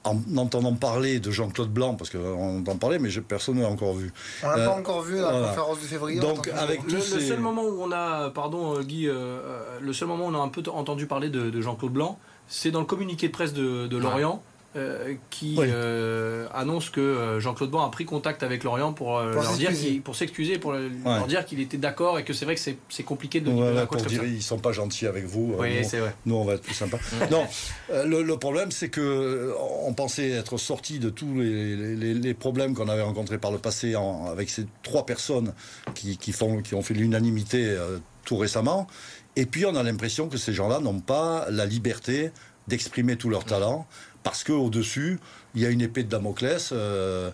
en 0.06 0.18
entendant 0.38 0.74
parler 0.74 1.20
de 1.20 1.30
Jean-Claude 1.30 1.70
Blanc, 1.70 1.96
parce 1.96 2.10
qu'on 2.10 2.60
entend 2.60 2.78
parler, 2.78 3.00
mais 3.00 3.10
je- 3.10 3.20
personne 3.20 3.56
ne 3.56 3.64
l'a 3.64 3.68
encore 3.70 3.96
vu. 3.96 4.14
On 4.42 4.48
l'a 4.48 4.58
Euh, 4.60 4.66
pas 4.66 4.76
encore 4.80 5.02
vu 5.02 5.16
la 5.16 5.24
voilà. 5.32 5.48
conférence 5.50 5.82
de 5.82 5.86
février. 5.86 6.22
Donc, 6.22 6.48
avec- 6.56 6.84
Le, 6.84 6.94
le 6.94 7.00
Tous 7.00 7.02
ces- 7.20 7.28
seul 7.28 7.40
moment 7.42 7.64
où 7.64 7.82
on 7.82 7.92
a, 7.92 8.30
pardon 8.30 8.80
Guy, 8.82 9.08
le 9.08 9.92
seul 9.94 10.08
moment 10.08 10.28
où 10.28 10.30
on 10.30 10.36
a 10.36 10.42
un 10.42 10.48
peu 10.48 10.64
entendu 10.72 11.06
parler 11.06 11.30
de, 11.30 11.50
de 11.50 11.62
Jean-Claude 11.62 11.92
Blanc, 11.92 12.18
c'est 12.48 12.72
dans 12.72 12.80
le 12.80 12.86
communiqué 12.86 13.28
de 13.28 13.32
presse 13.34 13.54
de, 13.54 13.88
de 13.88 13.98
Lorient. 13.98 14.42
euh, 14.78 15.14
qui 15.30 15.56
Oui. 15.58 15.68
euh, 15.70 16.48
annonce 16.54 16.90
que 16.90 17.00
euh, 17.00 17.40
Jean-Claude 17.40 17.72
Blanc 17.72 17.86
a 17.86 17.90
pris 17.90 18.04
contact 18.04 18.44
avec 18.44 18.66
Lorient 18.66 18.92
pour, 18.92 19.18
euh, 19.18 19.32
Pour 19.32 19.42
leur 19.42 19.54
dire 19.54 19.72
pour 20.04 20.18
s'excuser, 20.18 20.58
pour 20.60 20.74
le- 20.74 20.90
leur 21.06 21.28
dire 21.28 21.46
qu'il 21.46 21.62
était 21.62 21.78
d'accord 21.78 22.20
et 22.20 22.26
que 22.26 22.34
c'est 22.34 22.44
vrai 22.44 22.56
que 22.56 22.62
c'est 22.90 23.04
compliqué 23.04 23.40
de 23.40 23.50
pour 23.50 23.88
comme 23.88 24.02
dire 24.08 24.20
ça. 24.20 24.28
ils 24.28 24.44
sont 24.44 24.58
pas 24.60 24.74
gentils 24.74 25.08
avec 25.08 25.24
vous. 25.24 25.56
Oui, 25.58 25.78
nous, 25.82 25.88
c'est 25.90 26.00
vrai. 26.00 26.14
nous, 26.26 26.36
on 26.36 26.44
va 26.44 26.56
être 26.56 26.62
plus 26.64 26.74
sympa. 26.74 26.98
non, 27.32 27.46
le, 27.90 28.22
le 28.22 28.38
problème, 28.38 28.70
c'est 28.72 28.90
que 28.90 29.00
euh, 29.00 29.54
on 29.86 29.94
pensait 29.94 30.32
être 30.32 30.58
sorti 30.58 31.00
de 31.00 31.10
tous 31.10 31.40
les, 31.40 31.96
les- 31.96 32.14
les 32.14 32.34
problèmes 32.34 32.74
qu'on 32.76 32.90
avait 32.90 33.02
rencontrés 33.02 33.38
par 33.38 33.52
le 33.54 33.60
passé 33.60 33.96
en- 33.96 34.26
avec 34.30 34.50
ces 34.50 34.66
trois 34.84 35.06
personnes 35.06 35.54
qui, 35.94 36.18
qui 36.18 36.34
font, 36.34 36.62
qui 36.62 36.76
ont 36.76 36.82
fait 36.82 36.96
l'unanimité 36.96 37.78
tout 38.26 38.36
récemment. 38.36 38.88
Et 39.36 39.46
puis, 39.46 39.66
on 39.66 39.76
a 39.76 39.84
l'impression 39.84 40.30
que 40.30 40.38
ces 40.38 40.54
gens-là 40.54 40.80
n'ont 40.80 41.00
pas 41.00 41.48
la 41.50 41.66
liberté 41.66 42.32
d'exprimer 42.68 43.16
tout 43.18 43.30
leur 43.30 43.44
talent 43.46 43.86
parce 44.24 44.44
qu'au-dessus, 44.44 45.20
il 45.54 45.62
y 45.62 45.66
a 45.66 45.70
une 45.70 45.82
épée 45.82 46.04
de 46.04 46.10
Damoclès, 46.10 46.70
euh, 46.72 47.30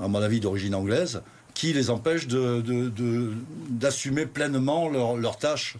à 0.00 0.08
mon 0.08 0.22
avis 0.22 0.40
d'origine 0.40 0.74
anglaise, 0.74 1.20
qui 1.52 1.72
les 1.72 1.90
empêche 1.90 2.26
de- 2.26 2.60
de- 2.62 2.88
de- 2.88 3.32
d'assumer 3.68 4.26
pleinement 4.26 4.88
leurs 4.88 5.16
leurs 5.16 5.36
tâches. 5.36 5.76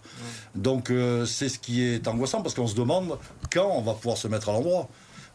Donc 0.54 0.90
euh, 0.90 1.24
c'est 1.24 1.48
ce 1.48 1.58
qui 1.58 1.82
est 1.82 2.06
angoissant 2.08 2.42
parce 2.42 2.54
qu'on 2.54 2.66
se 2.66 2.76
demande 2.76 3.18
quand 3.52 3.68
on 3.72 3.80
va 3.80 3.94
pouvoir 3.94 4.16
se 4.18 4.28
mettre 4.28 4.50
à 4.50 4.52
l'endroit. 4.52 4.88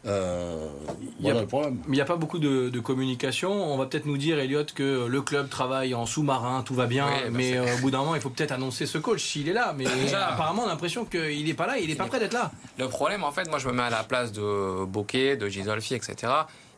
Euh, 0.06 0.68
Il 1.20 1.26
y 1.26 1.30
a- 1.30 1.34
le 1.40 1.46
problème. 1.46 1.74
Mais 1.86 1.88
il 1.88 1.98
n'y 1.98 2.00
a 2.00 2.06
pas 2.06 2.16
beaucoup 2.16 2.38
de, 2.38 2.70
de 2.70 2.80
communication. 2.80 3.50
On 3.52 3.76
va 3.76 3.84
peut-être 3.86 4.06
nous 4.06 4.16
dire, 4.16 4.38
Elliot, 4.38 4.64
que 4.74 5.06
le 5.06 5.22
club 5.22 5.48
travaille 5.50 5.94
en 5.94 6.06
sous-marin, 6.06 6.62
tout 6.62 6.74
va 6.74 6.86
bien. 6.86 7.06
Oui, 7.06 7.12
bah 7.24 7.28
mais 7.32 7.56
euh, 7.56 7.76
au 7.76 7.78
bout 7.80 7.90
d'un 7.90 7.98
moment, 7.98 8.14
il 8.14 8.20
faut 8.20 8.30
peut-être 8.30 8.52
annoncer 8.52 8.86
ce 8.86 8.96
coach 8.98 9.22
s'il 9.22 9.48
est 9.48 9.52
là. 9.52 9.74
Mais 9.76 9.84
Déjà. 10.02 10.28
apparemment, 10.28 10.62
on 10.62 10.66
a 10.66 10.70
l'impression 10.70 11.04
qu'il 11.04 11.44
n'est 11.44 11.54
pas 11.54 11.66
là, 11.66 11.78
il 11.78 11.88
n'est 11.88 11.94
pas 11.96 12.06
prêt 12.06 12.18
d'être 12.18 12.32
là. 12.32 12.50
Le 12.78 12.88
problème, 12.88 13.24
en 13.24 13.30
fait, 13.32 13.48
moi, 13.50 13.58
je 13.58 13.68
me 13.68 13.72
mets 13.74 13.82
à 13.82 13.90
la 13.90 14.02
place 14.04 14.32
de 14.32 14.84
Bokeh, 14.86 15.36
de 15.36 15.48
Gisolfi, 15.48 15.94
etc. 15.94 16.32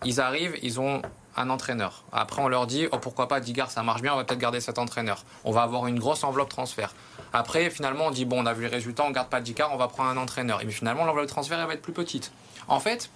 Ils 0.05 0.21
arrivent, 0.21 0.57
ils 0.63 0.81
ont 0.81 1.01
un 1.37 1.49
entraîneur. 1.49 2.03
Après, 2.13 2.43
on 2.43 2.49
leur 2.49 2.67
dit, 2.67 2.89
oh, 2.91 2.99
pourquoi 2.99 3.29
pas, 3.29 3.39
Digard, 3.41 3.71
ça 3.71 3.83
marche 3.85 4.03
bien, 4.03 4.13
on 4.13 4.17
va 4.17 4.25
peut-être 4.25 4.41
garder 4.41 4.61
cet 4.61 4.79
entraîneur. 4.79 5.25
On 5.45 5.53
va 5.53 5.63
avoir 5.63 5.87
une 5.87 5.99
grosse 5.99 6.25
enveloppe 6.25 6.49
transfert. 6.51 6.93
Après, 7.33 7.71
finalement, 7.71 8.07
on 8.07 8.11
dit, 8.11 8.25
bon, 8.25 8.43
on 8.43 8.47
a 8.47 8.53
vu 8.53 8.63
les 8.63 8.69
résultats, 8.69 9.05
on 9.07 9.11
garde 9.13 9.29
pas 9.29 9.41
Digard, 9.41 9.71
on 9.73 9.77
va 9.79 9.87
prendre 9.89 10.11
un 10.11 10.17
entraîneur. 10.17 10.61
Et 10.61 10.65
puis 10.65 10.75
finalement, 10.75 11.05
l'enveloppe 11.05 11.29
transfert, 11.29 11.59
elle 11.61 11.67
va 11.69 11.75
être 11.75 11.81
plus 11.83 11.93
petite. 11.95 12.33
En 12.69 12.81
fait, 12.81 13.11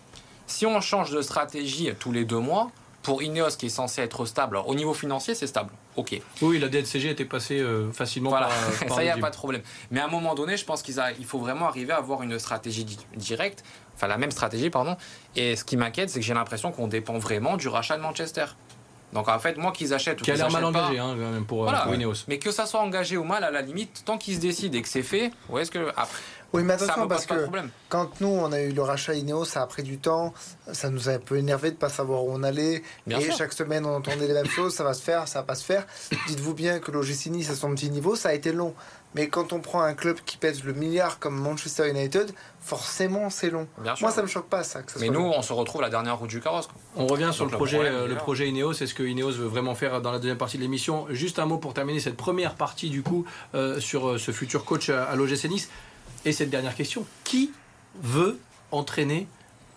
si 0.46 0.66
on 0.66 0.80
change 0.80 1.10
de 1.10 1.22
stratégie 1.22 1.90
tous 1.98 2.12
les 2.12 2.24
deux 2.24 2.38
mois, 2.38 2.70
pour 3.02 3.22
Ineos, 3.22 3.50
qui 3.56 3.66
est 3.66 3.68
censé 3.68 4.02
être 4.02 4.24
stable, 4.26 4.56
alors, 4.56 4.68
au 4.68 4.74
niveau 4.74 4.92
financier, 4.92 5.36
c'est 5.36 5.46
stable. 5.46 5.70
OK. 5.94 6.20
Oui, 6.42 6.58
la 6.58 6.66
DNCG 6.68 7.08
était 7.10 7.24
passée 7.24 7.60
euh, 7.60 7.92
facilement 7.92 8.30
Voilà, 8.30 8.48
par, 8.48 8.56
par 8.88 8.96
ça, 8.96 9.02
il 9.02 9.06
n'y 9.06 9.10
a 9.12 9.16
pas 9.18 9.30
de 9.30 9.36
problème. 9.36 9.62
Mais 9.92 10.00
à 10.00 10.06
un 10.06 10.08
moment 10.08 10.34
donné, 10.34 10.56
je 10.56 10.64
pense 10.64 10.82
qu'il 10.82 10.94
faut 11.24 11.38
vraiment 11.38 11.68
arriver 11.68 11.92
à 11.92 11.98
avoir 11.98 12.22
une 12.24 12.36
stratégie 12.40 12.84
di- 12.84 12.98
directe, 13.14 13.62
enfin 13.94 14.08
la 14.08 14.18
même 14.18 14.32
stratégie, 14.32 14.70
pardon. 14.70 14.96
Et 15.36 15.54
ce 15.54 15.62
qui 15.64 15.76
m'inquiète, 15.76 16.10
c'est 16.10 16.18
que 16.18 16.26
j'ai 16.26 16.34
l'impression 16.34 16.72
qu'on 16.72 16.88
dépend 16.88 17.16
vraiment 17.18 17.56
du 17.56 17.68
rachat 17.68 17.96
de 17.96 18.02
Manchester. 18.02 18.46
Donc 19.16 19.28
en 19.28 19.38
fait, 19.38 19.56
moi 19.56 19.73
qu'ils 19.73 19.94
achètent 19.94 20.20
ou 20.20 20.25
Qui 20.25 20.30
a 20.30 20.35
l'air 20.37 20.50
mal 20.50 20.64
engagé 20.64 20.99
hein, 20.99 21.16
quand 21.18 21.30
même, 21.32 21.46
pour, 21.46 21.62
euh, 21.62 21.64
Voilà. 21.64 21.80
pour 21.85 21.94
Ineos. 21.94 22.25
mais 22.28 22.38
que 22.38 22.50
ça 22.50 22.66
soit 22.66 22.80
engagé 22.80 23.16
ou 23.16 23.25
mal, 23.25 23.42
à 23.44 23.50
la 23.50 23.62
limite, 23.62 24.02
tant 24.04 24.18
qu'ils 24.18 24.35
se 24.37 24.40
décident 24.40 24.76
et 24.78 24.82
que 24.82 24.88
c'est 24.88 25.02
fait, 25.02 25.30
où 25.49 25.56
est-ce 25.58 25.70
que 25.70 25.88
après, 25.96 26.18
Oui, 26.52 26.62
mais 26.62 26.76
ça 26.76 26.85
attention, 26.85 27.04
me 27.04 27.08
parce 27.08 27.25
que 27.25 27.35
problème. 27.35 27.70
quand 27.88 28.20
nous, 28.20 28.28
on 28.28 28.52
a 28.52 28.61
eu 28.61 28.73
le 28.73 28.82
rachat 28.82 29.14
Ineos, 29.14 29.46
ça 29.46 29.62
a 29.62 29.66
pris 29.66 29.82
du 29.82 29.96
temps, 29.96 30.35
ça 30.70 30.90
nous 30.90 31.08
a 31.08 31.12
un 31.12 31.18
peu 31.18 31.38
énervé 31.38 31.70
de 31.70 31.76
pas 31.76 31.88
savoir 31.88 32.25
où 32.25 32.30
on 32.30 32.42
allait, 32.42 32.82
Bien 33.06 33.18
et 33.18 33.23
sûr. 33.25 33.37
chaque 33.37 33.54
semaine, 33.54 33.87
on 33.87 33.96
entendait 33.96 34.26
les 34.28 34.35
mêmes 34.35 34.46
choses, 34.50 34.75
ça 34.75 34.85
va 34.85 34.92
se 34.92 35.02
faire, 35.02 35.26
ça 35.28 35.38
va 35.40 35.44
pas 35.44 35.54
se 35.54 35.64
faire. 35.64 35.87
Dites-vous 36.28 36.52
bien 36.54 36.78
que 36.78 36.90
l'OGC 36.90 37.26
Nice, 37.30 37.49
à 37.50 37.54
son 37.54 37.75
petit 37.75 37.88
niveau, 37.90 38.16
ça 38.16 38.28
a 38.28 38.32
été 38.35 38.52
long. 38.52 38.75
Mais 39.16 39.28
quand 39.28 39.52
on 39.52 39.61
prend 39.61 39.80
un 39.80 39.94
club 39.94 40.18
qui 40.26 40.37
pèse 40.37 40.62
le 40.62 40.73
milliard 40.75 41.18
comme 41.18 41.35
Manchester 41.37 41.88
United, 41.90 42.32
forcément, 42.61 43.30
c'est 43.30 43.49
long. 43.50 43.66
Bien 43.78 43.96
sûr. 43.96 44.04
Moi, 44.06 44.12
ça 44.14 44.23
me 44.23 44.26
choque 44.28 44.49
pas, 44.49 44.62
ça. 44.62 44.82
Que 44.82 44.92
ça 44.92 44.99
Mais 45.00 45.06
soit 45.06 45.14
nous, 45.14 45.23
long. 45.23 45.32
on 45.37 45.42
se 45.42 45.52
retrouve 45.54 45.80
la 45.80 45.88
dernière 45.88 46.18
roue 46.18 46.26
du 46.26 46.40
carrosse. 46.40 46.66
quoi. 46.66 46.76
On 46.96 47.06
revient 47.06 47.30
sur 47.32 47.44
Donc, 47.46 47.52
le 47.52 47.56
projet, 47.56 47.76
problème, 47.78 47.94
euh, 47.94 48.06
le 48.06 48.14
projet 48.16 48.49
Ineos. 48.49 48.75
C'est 48.75 48.87
ce 48.87 48.94
que 48.94 49.02
Ineos 49.02 49.32
veut 49.32 49.46
vraiment 49.46 49.75
faire 49.75 50.00
dans 50.02 50.12
la 50.12 50.18
deuxième 50.18 50.38
partie 50.38 50.58
de 50.58 50.62
l'émission. 50.62 51.06
Juste 51.11 51.38
un 51.38 51.46
mot 51.46 51.58
pour 51.58 51.73
terminer 51.75 51.99
cette 51.99 52.16
première 52.16 52.54
partie 52.54 52.90
du 52.90 53.02
coup 53.02 53.25
euh, 53.54 53.80
sur 53.80 54.06
euh, 54.11 54.18
ce 54.18 54.30
futur 54.32 54.64
coach 54.66 54.90
à, 54.90 55.04
à 55.04 55.16
l'OGC 55.16 55.44
Nice. 55.49 55.70
Et 56.26 56.32
cette 56.32 56.50
dernière 56.50 56.75
question 56.75 57.06
qui 57.25 57.52
veut 58.02 58.38
entraîner 58.73 59.26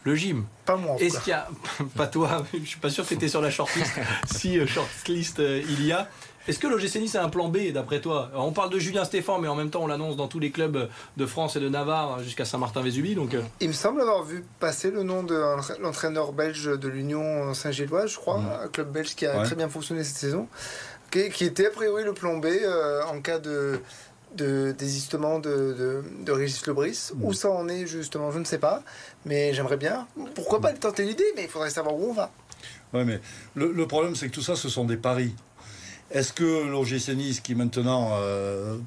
le 0.04 0.16
gym. 0.16 0.46
Pas 0.66 0.76
moi. 0.76 0.96
Est-ce 1.00 1.20
qu'il 1.20 1.32
y 1.32 1.34
a, 1.34 1.48
pas 1.96 2.08
toi, 2.08 2.44
je 2.54 2.66
suis 2.66 2.80
pas 2.80 2.90
sûr 2.90 3.04
que 3.04 3.10
tu 3.10 3.16
étais 3.16 3.28
sur 3.28 3.42
la 3.42 3.52
shortlist. 3.52 3.92
si 4.26 4.60
euh, 4.60 4.68
shortlist 4.68 5.40
euh, 5.40 5.62
il 5.68 5.86
y 5.86 5.92
a. 5.92 6.08
Est-ce 6.48 6.58
que 6.58 6.66
l'OGC 6.66 6.96
Nice 6.96 7.16
a 7.16 7.24
un 7.24 7.30
plan 7.30 7.48
B 7.50 7.72
d'après 7.72 8.02
toi? 8.02 8.32
On 8.34 8.52
parle 8.54 8.72
de 8.72 8.80
Julien 8.80 9.06
Stéphan, 9.06 9.38
mais 9.38 9.48
en 9.48 9.56
même 9.56 9.70
temps 9.70 9.84
on 9.84 9.88
l'annonce 9.88 10.16
dans 10.16 10.28
tous 10.28 10.40
les 10.40 10.50
clubs 10.50 10.90
de 11.16 11.26
France 11.28 11.56
et 11.56 11.60
de 11.60 11.70
Navarre 11.70 12.24
jusqu'à 12.24 12.44
Saint-Martin-Vésubie. 12.44 13.14
Donc, 13.14 13.36
euh. 13.36 13.42
Il 13.60 13.68
me 13.68 13.74
semble 13.74 14.02
avoir 14.02 14.24
vu 14.24 14.44
passer 14.60 14.90
le 14.90 15.04
nom 15.04 15.22
de 15.22 15.36
l'entraîneur 15.80 16.32
belge 16.32 16.66
de 16.66 16.88
l'Union 16.88 17.54
Saint-Gilloise, 17.54 18.10
je 18.10 18.16
crois, 18.16 18.42
un 18.64 18.68
club 18.68 18.92
belge 18.92 19.16
qui 19.16 19.28
a 19.28 19.44
très 19.44 19.56
bien 19.56 19.70
fonctionné 19.70 20.04
cette 20.04 20.18
saison, 20.18 20.48
qui, 21.12 21.44
était 21.44 21.68
a 21.68 21.72
priori 21.72 22.04
le 22.04 22.14
plan 22.14 22.38
B 22.38 22.48
en 23.08 23.22
cas 23.22 23.38
de 23.38 23.80
de 24.36 24.72
désistement 24.78 25.40
de, 25.40 26.04
de, 26.24 26.32
Régis 26.32 26.66
Lebris. 26.68 27.12
Où 27.22 27.34
ça 27.34 27.50
en 27.50 27.68
est 27.68 27.88
justement, 27.88 28.32
je 28.32 28.40
ne 28.40 28.44
sais 28.44 28.58
pas. 28.58 28.84
Mais 29.26 29.54
j'aimerais 29.54 29.78
bien. 29.78 30.08
Pourquoi 30.36 30.62
pas 30.62 30.72
tenter 30.74 31.06
l'idée 31.06 31.26
Mais 31.36 31.44
il 31.44 31.50
faudrait 31.50 31.70
savoir 31.70 31.96
où 31.96 32.10
on 32.10 32.14
va. 32.14 32.32
Oui, 32.94 33.04
mais 33.06 33.20
le, 33.56 33.88
problème, 33.88 34.16
c'est 34.16 34.30
que 34.30 34.34
tout 34.34 34.42
ça, 34.42 34.56
ce 34.56 34.70
sont 34.70 34.86
des 34.86 34.98
paris. 34.98 35.36
Est-ce 36.12 36.34
que 36.34 36.68
l'OGC 36.68 37.42
qui 37.44 37.54
maintenant, 37.54 38.12
euh, 38.14 38.78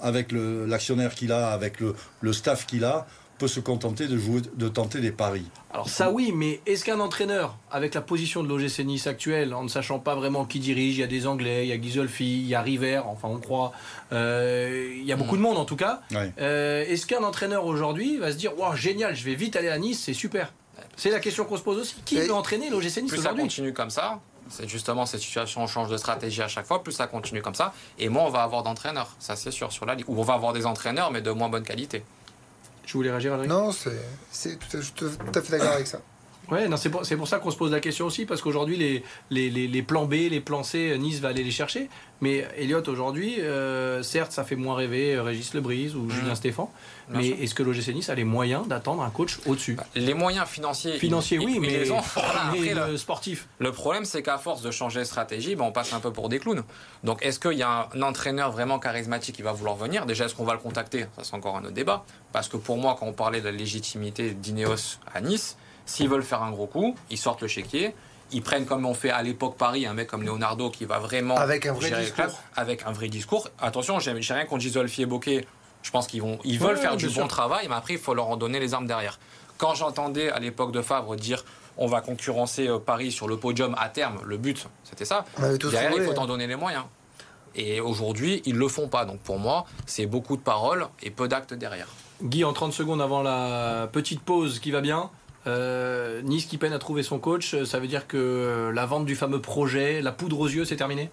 avec 0.00 0.32
l'actionnaire 0.32 1.14
qu'il 1.14 1.30
a, 1.30 1.50
avec 1.50 1.78
le, 1.78 1.94
le 2.20 2.32
staff 2.32 2.66
qu'il 2.66 2.84
a, 2.84 3.06
peut 3.38 3.48
se 3.48 3.60
contenter 3.60 4.06
de, 4.06 4.16
jouer, 4.16 4.40
de 4.54 4.68
tenter 4.68 5.00
des 5.00 5.10
paris. 5.10 5.44
Alors 5.72 5.88
ça 5.88 6.10
oui, 6.10 6.32
mais 6.34 6.60
est-ce 6.66 6.84
qu'un 6.84 7.00
entraîneur, 7.00 7.56
avec 7.70 7.94
la 7.94 8.00
position 8.00 8.42
de 8.42 8.48
l'OGC 8.48 8.84
Nice 8.84 9.06
actuelle, 9.06 9.54
en 9.54 9.64
ne 9.64 9.68
sachant 9.68 9.98
pas 9.98 10.14
vraiment 10.14 10.44
qui 10.44 10.60
dirige, 10.60 10.96
il 10.96 11.00
y 11.00 11.04
a 11.04 11.08
des 11.08 11.26
Anglais, 11.26 11.64
il 11.64 11.68
y 11.68 11.72
a 11.72 11.76
Ghisolfi, 11.76 12.40
il 12.40 12.46
y 12.46 12.54
a 12.54 12.62
River, 12.62 13.02
enfin 13.06 13.28
on 13.28 13.38
croit, 13.38 13.72
euh, 14.12 14.94
il 14.96 15.04
y 15.04 15.12
a 15.12 15.16
beaucoup 15.16 15.36
de 15.36 15.42
monde 15.42 15.56
en 15.56 15.64
tout 15.64 15.76
cas, 15.76 16.02
euh, 16.38 16.84
est-ce 16.86 17.06
qu'un 17.06 17.24
entraîneur 17.24 17.66
aujourd'hui 17.66 18.18
va 18.18 18.32
se 18.32 18.36
dire, 18.36 18.56
wow, 18.58 18.76
génial, 18.76 19.16
je 19.16 19.24
vais 19.24 19.34
vite 19.34 19.56
aller 19.56 19.68
à 19.68 19.78
Nice, 19.78 20.00
c'est 20.04 20.14
super 20.14 20.52
C'est 20.96 21.10
la 21.10 21.20
question 21.20 21.44
qu'on 21.44 21.56
se 21.56 21.62
pose 21.62 21.78
aussi. 21.78 21.96
Qui 22.04 22.20
veut 22.20 22.34
entraîner 22.34 22.70
l'OGC 22.70 22.82
Nice 22.82 22.88
aujourd'hui 22.88 23.08
Plus 23.08 23.22
ça 23.22 23.34
continue 23.34 23.72
comme 23.72 23.90
ça, 23.90 24.20
c'est 24.48 24.68
justement 24.68 25.06
cette 25.06 25.20
situation, 25.20 25.62
on 25.62 25.66
change 25.66 25.88
de 25.88 25.96
stratégie 25.96 26.42
à 26.42 26.48
chaque 26.48 26.66
fois, 26.66 26.82
plus 26.82 26.92
ça 26.92 27.06
continue 27.06 27.42
comme 27.42 27.54
ça, 27.54 27.72
et 27.98 28.08
moins 28.08 28.24
on 28.24 28.30
va 28.30 28.42
avoir 28.42 28.62
d'entraîneurs, 28.62 29.08
ça 29.18 29.36
c'est 29.36 29.50
sûr, 29.50 29.72
sur 29.72 29.86
la 29.86 29.94
ligue. 29.94 30.08
Ou 30.08 30.18
on 30.18 30.22
va 30.22 30.34
avoir 30.34 30.52
des 30.52 30.66
entraîneurs, 30.66 31.10
mais 31.10 31.22
de 31.22 31.30
moins 31.30 31.48
bonne 31.48 31.64
qualité. 31.64 32.04
Tu 32.92 32.98
voulais 32.98 33.10
réagir, 33.10 33.32
Adrien? 33.32 33.48
Non, 33.48 33.72
c'est 33.72 34.58
tout, 34.58 34.76
tout, 34.94 35.08
à 35.34 35.40
fait 35.40 35.52
d'accord 35.52 35.72
avec 35.72 35.86
ça. 35.86 36.02
Ouais, 36.50 36.68
c'est 36.76 36.90
pour, 36.90 37.02
pour, 37.02 37.28
ça 37.28 37.38
qu'on 37.38 37.50
se 37.50 37.56
pose 37.56 37.70
la 37.70 37.80
question 37.80 38.06
aussi, 38.06 38.26
parce 38.26 38.42
qu'aujourd'hui, 38.42 38.76
les, 38.76 39.02
les, 39.30 39.50
les, 39.50 39.82
plans 39.82 40.06
B, 40.06 40.14
les 40.30 40.40
plans 40.40 40.62
C, 40.62 40.96
Nice 40.98 41.20
va 41.20 41.28
aller 41.28 41.44
les 41.44 41.50
chercher. 41.50 41.88
Mais 42.20 42.46
Elliott, 42.56 42.86
aujourd'hui, 42.88 43.40
euh, 43.40 44.02
certes, 44.02 44.32
ça 44.32 44.44
fait 44.44 44.54
moins 44.54 44.76
rêver 44.76 45.14
euh, 45.14 45.22
Régis 45.22 45.54
Lebrise 45.54 45.96
ou 45.96 46.02
mmh. 46.02 46.10
Julien 46.10 46.34
Stéphan, 46.34 46.72
mais 47.08 47.28
est-ce 47.28 47.54
que 47.54 47.62
l'OGC 47.62 47.88
Nice 47.94 48.10
a 48.10 48.14
les 48.14 48.24
moyens 48.24 48.68
d'attendre 48.68 49.02
un 49.02 49.10
coach 49.10 49.38
au-dessus? 49.46 49.74
Bah, 49.74 49.86
Les 49.94 50.14
moyens 50.14 50.46
financiers. 50.46 50.98
Financiers, 50.98 51.38
oui, 51.38 51.58
mais, 51.60 51.68
les 51.68 51.84
gens, 51.84 52.02
le, 52.54 52.96
sportif. 52.96 53.48
Le 53.58 53.72
problème, 53.72 54.04
c'est 54.04 54.22
qu'à 54.22 54.38
force 54.38 54.62
de 54.62 54.70
changer 54.70 55.00
de 55.00 55.04
stratégie, 55.04 55.56
bah, 55.56 55.64
on 55.66 55.72
passe 55.72 55.92
un 55.92 56.00
peu 56.00 56.12
pour 56.12 56.28
des 56.28 56.38
clowns. 56.38 56.62
Donc, 57.02 57.24
est-ce 57.24 57.40
qu'il 57.40 57.58
y 57.58 57.62
a 57.62 57.88
un 57.92 58.02
entraîneur 58.02 58.52
vraiment 58.52 58.78
charismatique 58.78 59.36
qui 59.36 59.42
va 59.42 59.52
vouloir 59.52 59.76
venir? 59.76 60.06
Déjà, 60.06 60.26
est-ce 60.26 60.34
qu'on 60.34 60.44
va 60.44 60.54
le 60.54 60.60
contacter? 60.60 61.06
Ça, 61.16 61.24
c'est 61.24 61.34
encore 61.34 61.56
un 61.56 61.64
autre 61.64 61.74
débat. 61.74 62.04
Parce 62.32 62.48
que 62.48 62.56
pour 62.56 62.76
moi, 62.76 62.96
quand 62.98 63.06
on 63.06 63.12
parlait 63.12 63.40
de 63.40 63.46
la 63.46 63.52
légitimité 63.52 64.30
d'Ineos 64.30 64.98
à 65.12 65.20
Nice, 65.20 65.56
S'ils 65.86 66.08
veulent 66.08 66.22
faire 66.22 66.42
un 66.42 66.50
gros 66.50 66.66
coup, 66.66 66.94
ils 67.10 67.18
sortent 67.18 67.42
le 67.42 67.48
chéquier. 67.48 67.94
Ils 68.32 68.42
prennent 68.42 68.64
comme 68.64 68.86
on 68.86 68.94
fait 68.94 69.10
à 69.10 69.22
l'époque 69.22 69.56
Paris, 69.56 69.86
un 69.86 69.92
mec 69.92 70.08
comme 70.08 70.22
Leonardo 70.22 70.70
qui 70.70 70.86
va 70.86 70.98
vraiment 70.98 71.36
avec 71.36 71.66
un 71.66 71.74
vrai 71.74 71.90
discours. 71.90 72.40
avec 72.56 72.82
un 72.86 72.92
vrai 72.92 73.08
discours. 73.08 73.48
Attention, 73.60 73.98
j'ai 74.00 74.12
rien 74.12 74.46
contre 74.46 74.62
Gisolfi 74.62 75.02
et 75.02 75.06
Bokeh. 75.06 75.46
Je 75.82 75.90
pense 75.90 76.06
qu'ils 76.06 76.22
vont, 76.22 76.38
ils 76.44 76.58
veulent 76.58 76.78
faire 76.78 76.96
du 76.96 77.08
bon 77.08 77.26
travail, 77.26 77.66
mais 77.68 77.74
après 77.74 77.94
il 77.94 77.98
faut 78.00 78.14
leur 78.14 78.28
en 78.28 78.36
donner 78.36 78.60
les 78.60 78.72
armes 78.72 78.86
derrière. 78.86 79.18
Quand 79.58 79.74
j'entendais 79.74 80.30
à 80.30 80.38
l'époque 80.38 80.72
de 80.72 80.80
Favre 80.80 81.14
dire 81.16 81.44
on 81.78 81.86
va 81.86 82.00
concurrencer 82.00 82.68
euh, 82.68 82.78
Paris 82.78 83.12
sur 83.12 83.28
le 83.28 83.36
podium 83.36 83.74
à 83.78 83.88
terme, 83.88 84.20
le 84.24 84.36
but 84.36 84.66
c'était 84.84 85.04
ça. 85.04 85.24
Derrière, 85.38 85.92
il 85.96 86.02
faut 86.04 86.18
en 86.18 86.26
donner 86.26 86.46
les 86.46 86.56
moyens. 86.56 86.84
Et 87.54 87.80
aujourd'hui, 87.80 88.42
ils 88.46 88.56
le 88.56 88.68
font 88.68 88.88
pas. 88.88 89.04
Donc 89.04 89.20
pour 89.20 89.38
moi, 89.38 89.66
c'est 89.86 90.06
beaucoup 90.06 90.36
de 90.36 90.42
paroles 90.42 90.86
et 91.02 91.10
peu 91.10 91.28
d'actes 91.28 91.54
derrière. 91.54 91.88
Guy, 92.22 92.44
en 92.44 92.52
30 92.52 92.72
secondes 92.72 93.02
avant 93.02 93.22
la 93.22 93.88
petite 93.92 94.22
pause 94.22 94.58
qui 94.60 94.70
va 94.70 94.80
bien, 94.80 95.10
euh, 95.46 96.22
nice 96.22 96.46
qui 96.46 96.58
peine 96.58 96.72
à 96.72 96.78
trouver 96.78 97.02
son 97.02 97.18
coach, 97.18 97.54
ça 97.64 97.78
veut 97.78 97.88
dire 97.88 98.06
que 98.06 98.70
la 98.74 98.86
vente 98.86 99.06
du 99.06 99.16
fameux 99.16 99.40
projet, 99.40 100.00
la 100.02 100.12
poudre 100.12 100.40
aux 100.40 100.48
yeux, 100.48 100.64
c'est 100.64 100.76
terminé? 100.76 101.10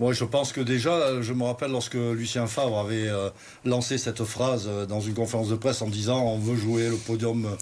Moi, 0.00 0.14
je 0.14 0.24
pense 0.24 0.54
que 0.54 0.62
déjà, 0.62 1.20
je 1.20 1.34
me 1.34 1.44
rappelle 1.44 1.72
lorsque 1.72 1.92
Lucien 1.92 2.46
Favre 2.46 2.78
avait 2.78 3.06
euh, 3.06 3.28
lancé 3.66 3.98
cette 3.98 4.24
phrase 4.24 4.66
euh, 4.66 4.86
dans 4.86 5.00
une 5.00 5.12
conférence 5.12 5.50
de 5.50 5.56
presse 5.56 5.82
en 5.82 5.88
disant 5.88 6.22
on 6.24 6.38
veut 6.38 6.56
jouer 6.56 6.88
le 6.88 6.96
podium 6.96 7.54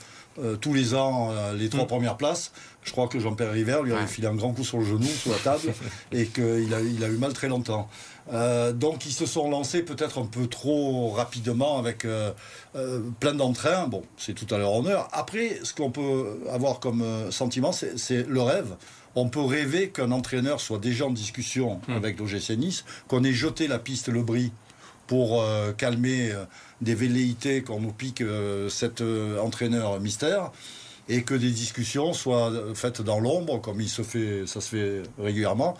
tous 0.60 0.74
les 0.74 0.94
ans, 0.94 1.30
les 1.56 1.68
trois 1.68 1.84
mm. 1.84 1.88
premières 1.88 2.16
places. 2.16 2.52
Je 2.82 2.92
crois 2.92 3.08
que 3.08 3.18
Jean-Pierre 3.18 3.52
River 3.52 3.80
lui 3.84 3.92
avait 3.92 4.06
filé 4.06 4.28
un 4.28 4.34
grand 4.34 4.52
coup 4.52 4.64
sur 4.64 4.78
le 4.78 4.84
genou, 4.84 5.04
sous 5.04 5.30
la 5.30 5.38
table, 5.38 5.74
et 6.12 6.26
qu'il 6.26 6.72
a, 6.72 6.80
il 6.80 7.04
a 7.04 7.08
eu 7.08 7.18
mal 7.18 7.32
très 7.32 7.48
longtemps. 7.48 7.88
Euh, 8.32 8.72
donc 8.72 9.06
ils 9.06 9.12
se 9.12 9.26
sont 9.26 9.50
lancés 9.50 9.82
peut-être 9.82 10.20
un 10.20 10.26
peu 10.26 10.46
trop 10.46 11.10
rapidement 11.10 11.78
avec 11.78 12.04
euh, 12.04 12.32
euh, 12.76 13.00
plein 13.20 13.34
d'entrain. 13.34 13.86
Bon, 13.88 14.02
c'est 14.16 14.34
tout 14.34 14.52
à 14.54 14.58
leur 14.58 14.72
honneur. 14.72 15.08
Après, 15.12 15.58
ce 15.62 15.72
qu'on 15.72 15.90
peut 15.90 16.40
avoir 16.50 16.80
comme 16.80 17.30
sentiment, 17.30 17.72
c'est 17.72 18.26
le 18.26 18.42
rêve. 18.42 18.76
On 19.14 19.28
peut 19.28 19.40
rêver 19.40 19.88
qu'un 19.88 20.12
entraîneur 20.12 20.60
soit 20.60 20.78
déjà 20.78 21.06
en 21.06 21.10
discussion 21.10 21.80
hmm. 21.88 21.92
avec 21.92 22.18
l'OGC 22.18 22.50
Nice, 22.50 22.84
qu'on 23.08 23.24
ait 23.24 23.32
jeté 23.32 23.66
la 23.66 23.78
piste 23.78 24.08
Le 24.08 24.22
Pour 25.08 25.44
calmer 25.76 26.32
des 26.80 26.94
velléités 26.94 27.62
qu'on 27.62 27.80
nous 27.80 27.92
pique 27.92 28.22
cet 28.68 29.02
entraîneur 29.42 29.98
mystère 30.00 30.52
et 31.08 31.22
que 31.22 31.34
des 31.34 31.50
discussions 31.50 32.12
soient 32.12 32.52
faites 32.74 33.00
dans 33.00 33.18
l'ombre, 33.18 33.60
comme 33.60 33.80
il 33.80 33.88
se 33.88 34.02
fait, 34.02 34.46
ça 34.46 34.60
se 34.60 34.68
fait 34.68 35.02
régulièrement, 35.18 35.76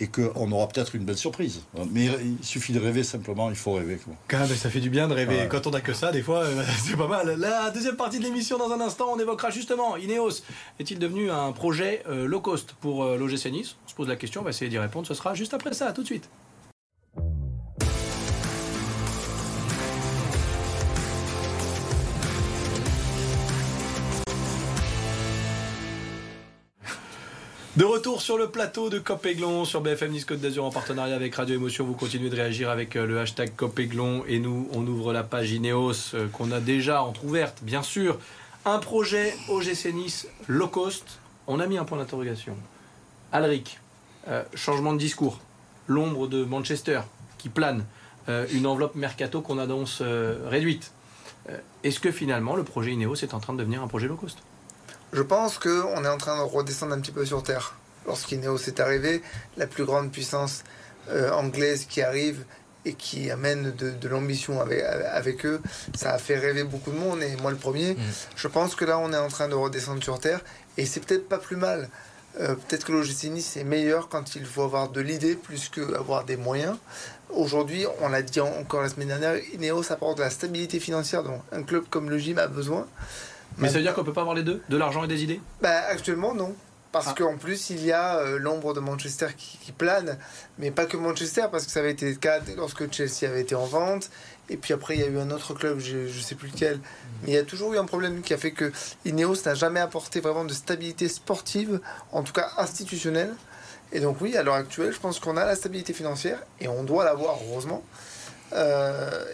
et 0.00 0.08
qu'on 0.08 0.50
aura 0.50 0.66
peut-être 0.68 0.94
une 0.94 1.04
belle 1.04 1.16
surprise. 1.16 1.60
Mais 1.92 2.06
il 2.06 2.44
suffit 2.44 2.72
de 2.72 2.80
rêver 2.80 3.04
simplement, 3.04 3.50
il 3.50 3.56
faut 3.56 3.74
rêver. 3.74 3.98
Quand 4.28 4.46
ça 4.46 4.70
fait 4.70 4.80
du 4.80 4.90
bien 4.90 5.06
de 5.06 5.14
rêver. 5.14 5.46
Quand 5.48 5.66
on 5.66 5.70
n'a 5.70 5.80
que 5.80 5.92
ça, 5.92 6.10
des 6.10 6.22
fois, 6.22 6.42
euh, 6.42 6.62
c'est 6.84 6.96
pas 6.96 7.06
mal. 7.06 7.36
La 7.38 7.70
deuxième 7.70 7.96
partie 7.96 8.18
de 8.18 8.24
l'émission, 8.24 8.58
dans 8.58 8.72
un 8.72 8.80
instant, 8.80 9.12
on 9.12 9.18
évoquera 9.18 9.50
justement 9.50 9.96
Ineos. 9.96 10.42
Est-il 10.80 10.98
devenu 10.98 11.30
un 11.30 11.52
projet 11.52 12.02
euh, 12.08 12.26
low 12.26 12.40
cost 12.40 12.74
pour 12.80 13.04
euh, 13.04 13.16
l'OGC 13.16 13.46
Nice? 13.52 13.76
On 13.86 13.88
se 13.88 13.94
pose 13.94 14.08
la 14.08 14.16
question, 14.16 14.40
on 14.40 14.44
va 14.44 14.50
essayer 14.50 14.70
d'y 14.70 14.78
répondre. 14.78 15.06
Ce 15.06 15.14
sera 15.14 15.34
juste 15.34 15.54
après 15.54 15.72
ça, 15.72 15.92
tout 15.92 16.02
de 16.02 16.06
suite. 16.06 16.28
De 27.74 27.86
retour 27.86 28.20
sur 28.20 28.36
le 28.36 28.50
plateau 28.50 28.90
de 28.90 28.98
Copéglon 28.98 29.64
sur 29.64 29.80
BFM 29.80 30.10
Nice 30.10 30.26
Côte 30.26 30.40
d'Azur 30.40 30.66
en 30.66 30.70
partenariat 30.70 31.16
avec 31.16 31.34
Radio 31.34 31.54
Émotion. 31.54 31.86
Vous 31.86 31.94
continuez 31.94 32.28
de 32.28 32.36
réagir 32.36 32.68
avec 32.68 32.96
euh, 32.96 33.06
le 33.06 33.18
hashtag 33.18 33.56
Copéglon 33.56 34.24
et 34.28 34.40
nous, 34.40 34.68
on 34.74 34.86
ouvre 34.86 35.14
la 35.14 35.22
page 35.22 35.52
Ineos 35.52 36.12
euh, 36.12 36.28
qu'on 36.28 36.52
a 36.52 36.60
déjà 36.60 37.02
entrouverte, 37.02 37.60
bien 37.62 37.82
sûr. 37.82 38.18
Un 38.66 38.78
projet 38.78 39.34
OGC 39.48 39.94
Nice 39.94 40.28
low 40.48 40.68
cost. 40.68 41.18
On 41.46 41.60
a 41.60 41.66
mis 41.66 41.78
un 41.78 41.84
point 41.84 41.96
d'interrogation. 41.96 42.54
Alric, 43.32 43.80
euh, 44.28 44.42
changement 44.54 44.92
de 44.92 44.98
discours. 44.98 45.40
L'ombre 45.88 46.28
de 46.28 46.44
Manchester 46.44 47.00
qui 47.38 47.48
plane. 47.48 47.86
une 48.52 48.66
enveloppe 48.66 48.96
mercato 48.96 49.40
qu'on 49.40 49.58
annonce 49.58 50.02
réduite. 50.46 50.92
Est-ce 51.82 51.98
que 51.98 52.12
finalement 52.12 52.54
le 52.54 52.64
projet 52.64 52.92
Ineos 52.92 53.16
est 53.16 53.34
en 53.34 53.40
train 53.40 53.54
de 53.54 53.58
devenir 53.58 53.82
un 53.82 53.88
projet 53.88 54.06
low 54.08 54.16
cost? 54.16 54.38
Je 55.12 55.22
pense 55.22 55.58
qu'on 55.58 56.04
est 56.04 56.08
en 56.08 56.18
train 56.18 56.36
de 56.38 56.42
redescendre 56.42 56.94
un 56.94 57.00
petit 57.00 57.12
peu 57.12 57.24
sur 57.24 57.42
Terre. 57.42 57.74
Lorsqu'Ineos 58.06 58.58
est 58.66 58.80
arrivé, 58.80 59.22
la 59.56 59.66
plus 59.66 59.84
grande 59.84 60.10
puissance 60.10 60.64
euh, 61.10 61.30
anglaise 61.30 61.86
qui 61.88 62.02
arrive 62.02 62.44
et 62.84 62.94
qui 62.94 63.30
amène 63.30 63.72
de, 63.72 64.08
l'ambition 64.08 64.60
avec, 64.60 65.46
eux, 65.46 65.60
ça 65.94 66.14
a 66.14 66.18
fait 66.18 66.36
rêver 66.36 66.64
beaucoup 66.64 66.90
de 66.90 66.98
monde, 66.98 67.22
et 67.22 67.36
moi 67.40 67.52
le 67.52 67.56
premier. 67.56 67.94
Mm. 67.94 67.98
Je 68.34 68.48
pense 68.48 68.74
que 68.74 68.84
là, 68.84 68.98
on 68.98 69.12
est 69.12 69.18
en 69.18 69.28
train 69.28 69.48
de 69.48 69.54
redescendre 69.54 70.02
sur 70.02 70.18
Terre, 70.18 70.40
et 70.76 70.84
c'est 70.84 70.98
peut-être 70.98 71.28
pas 71.28 71.38
plus 71.38 71.54
mal. 71.54 71.88
Euh, 72.40 72.54
peut-être 72.54 72.86
que 72.86 72.92
l'OGC 72.92 73.24
Nice 73.24 73.56
est 73.56 73.64
meilleur 73.64 74.08
quand 74.08 74.34
il 74.34 74.46
faut 74.46 74.62
avoir 74.62 74.88
de 74.88 75.00
l'idée 75.00 75.36
plus 75.36 75.68
qu'avoir 75.68 76.24
des 76.24 76.36
moyens. 76.36 76.76
Aujourd'hui, 77.30 77.86
on 78.00 78.08
l'a 78.08 78.22
dit 78.22 78.40
encore 78.40 78.82
la 78.82 78.88
semaine 78.88 79.08
dernière, 79.08 79.36
Ineos 79.54 79.92
apporte 79.92 80.18
de 80.18 80.22
la 80.22 80.30
stabilité 80.30 80.80
financière 80.80 81.22
dont 81.22 81.40
un 81.52 81.62
club 81.62 81.84
comme 81.88 82.10
le 82.10 82.18
Gym 82.18 82.38
a 82.38 82.48
besoin. 82.48 82.86
Mais 83.58 83.68
ça 83.68 83.74
veut 83.74 83.82
dire 83.82 83.94
qu'on 83.94 84.04
peut 84.04 84.12
pas 84.12 84.22
avoir 84.22 84.36
les 84.36 84.42
deux 84.42 84.62
De 84.68 84.76
l'argent 84.76 85.04
et 85.04 85.08
des 85.08 85.22
idées? 85.22 85.40
Bah, 85.60 85.82
Actuellement, 85.88 86.34
non. 86.34 86.54
Parce 86.92 87.08
ah. 87.08 87.14
qu'en 87.16 87.38
plus, 87.38 87.70
il 87.70 87.84
y 87.84 87.90
a 87.90 88.18
euh, 88.18 88.38
l'ombre 88.38 88.74
de 88.74 88.80
Manchester 88.80 89.28
qui, 89.36 89.72
plane, 89.72 90.18
mais 90.58 90.70
pas 90.70 90.84
que 90.84 90.98
Manchester, 90.98 91.46
parce 91.50 91.64
que 91.64 91.72
ça 91.72 91.80
avait 91.80 91.92
été 91.92 92.10
le 92.10 92.16
cas 92.16 92.40
lorsque 92.56 92.92
Chelsea 92.92 93.26
avait 93.26 93.40
été 93.40 93.54
en 93.54 93.64
vente. 93.64 94.10
Et 94.50 94.58
puis 94.58 94.74
après, 94.74 94.96
il 94.96 95.00
y 95.00 95.04
a 95.04 95.06
eu 95.06 95.18
un 95.18 95.30
autre 95.30 95.54
club, 95.54 95.78
je 95.78 95.96
ne 95.96 96.22
sais 96.22 96.34
plus 96.34 96.48
lequel. 96.48 96.78
Mais 97.22 97.30
il 97.30 97.34
y 97.34 97.38
a 97.38 97.44
toujours 97.44 97.72
eu 97.72 97.78
un 97.78 97.86
problème 97.86 98.20
qui 98.20 98.34
a 98.34 98.36
fait 98.36 98.50
que 98.50 98.70
Ineos 99.06 99.36
n'a 99.46 99.54
jamais 99.54 99.80
apporté 99.80 100.20
vraiment 100.20 100.44
de 100.44 100.52
stabilité 100.52 101.08
sportive, 101.08 101.80
en 102.12 102.22
tout 102.22 102.34
cas 102.34 102.50
institutionnelle. 102.58 103.34
Et 103.92 104.00
donc 104.00 104.20
oui, 104.20 104.36
à 104.36 104.42
l'heure 104.42 104.54
actuelle, 104.54 104.92
je 104.92 105.00
pense 105.00 105.18
qu'on 105.18 105.38
a 105.38 105.46
la 105.46 105.56
stabilité 105.56 105.94
financière, 105.94 106.38
et 106.60 106.68
on 106.68 106.84
doit 106.84 107.04
l'avoir, 107.04 107.38
heureusement. 107.48 107.82
Euh, 108.52 108.54
euh, 108.54 109.24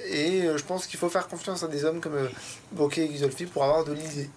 je 0.59 0.65
pense 0.65 0.87
qu'il 0.87 0.99
faut 0.99 1.09
faire 1.09 1.29
confiance 1.29 1.63
à 1.63 1.69
des 1.69 1.85
hommes 1.85 2.01
comme 2.01 2.15
euh, 2.15 2.29
Bokeh 2.73 3.05
et 3.05 3.09
Ghisolfi 3.09 3.47
pour 3.47 3.65
avoir 3.65 3.85
de 3.85 3.93
l'idée. 3.93 4.29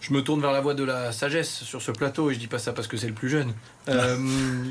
Je 0.00 0.12
me 0.12 0.22
tourne 0.22 0.40
vers 0.40 0.52
la 0.52 0.60
voie 0.60 0.74
de 0.74 0.84
la 0.84 1.10
sagesse 1.10 1.64
sur 1.64 1.80
ce 1.80 1.90
plateau 1.90 2.30
et 2.30 2.34
je 2.34 2.38
dis 2.38 2.46
pas 2.46 2.58
ça 2.58 2.72
parce 2.72 2.86
que 2.86 2.96
c'est 2.96 3.06
le 3.08 3.14
plus 3.14 3.30
jeune. 3.30 3.54
Euh, 3.88 4.16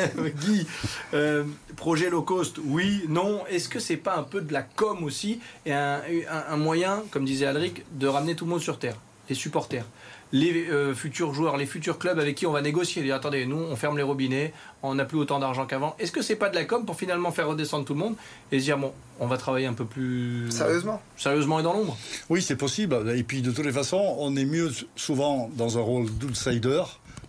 Guy, 0.40 0.66
euh, 1.14 1.44
projet 1.76 2.10
low 2.10 2.22
cost, 2.22 2.58
oui, 2.64 3.04
non. 3.08 3.46
Est-ce 3.46 3.68
que 3.68 3.78
c'est 3.78 3.96
pas 3.96 4.16
un 4.16 4.24
peu 4.24 4.40
de 4.40 4.52
la 4.52 4.62
com 4.62 5.04
aussi 5.04 5.40
et 5.66 5.72
un, 5.72 6.00
un, 6.28 6.52
un 6.52 6.56
moyen, 6.56 7.02
comme 7.10 7.24
disait 7.24 7.46
Alric, 7.46 7.84
de 7.92 8.08
ramener 8.08 8.34
tout 8.34 8.44
le 8.44 8.50
monde 8.50 8.60
sur 8.60 8.78
terre, 8.78 8.96
les 9.28 9.36
supporters? 9.36 9.86
Les 10.32 10.68
euh, 10.70 10.94
futurs 10.94 11.34
joueurs, 11.34 11.56
les 11.56 11.66
futurs 11.66 11.98
clubs 11.98 12.18
avec 12.18 12.36
qui 12.36 12.46
on 12.46 12.52
va 12.52 12.62
négocier. 12.62 13.02
Dire 13.02 13.16
attendez, 13.16 13.46
nous 13.46 13.56
on 13.56 13.76
ferme 13.76 13.96
les 13.96 14.02
robinets, 14.02 14.52
on 14.82 14.94
n'a 14.94 15.04
plus 15.04 15.18
autant 15.18 15.38
d'argent 15.38 15.66
qu'avant. 15.66 15.96
Est-ce 15.98 16.12
que 16.12 16.22
c'est 16.22 16.36
pas 16.36 16.48
de 16.48 16.54
la 16.54 16.64
com 16.64 16.84
pour 16.84 16.96
finalement 16.96 17.32
faire 17.32 17.48
redescendre 17.48 17.84
tout 17.84 17.94
le 17.94 18.00
monde 18.00 18.14
et 18.52 18.58
se 18.58 18.64
dire 18.64 18.78
bon, 18.78 18.92
on 19.18 19.26
va 19.26 19.36
travailler 19.36 19.66
un 19.66 19.74
peu 19.74 19.84
plus 19.84 20.50
sérieusement, 20.50 21.00
sérieusement 21.16 21.60
et 21.60 21.62
dans 21.62 21.72
l'ombre? 21.72 21.96
Oui, 22.28 22.42
c'est 22.42 22.56
possible. 22.56 23.12
Et 23.16 23.22
puis 23.22 23.42
de 23.42 23.50
toutes 23.50 23.66
les 23.66 23.72
façons, 23.72 24.16
on 24.18 24.36
est 24.36 24.44
mieux 24.44 24.70
souvent 24.96 25.50
dans 25.56 25.78
un 25.78 25.82
rôle 25.82 26.10
d'outsider 26.10 26.82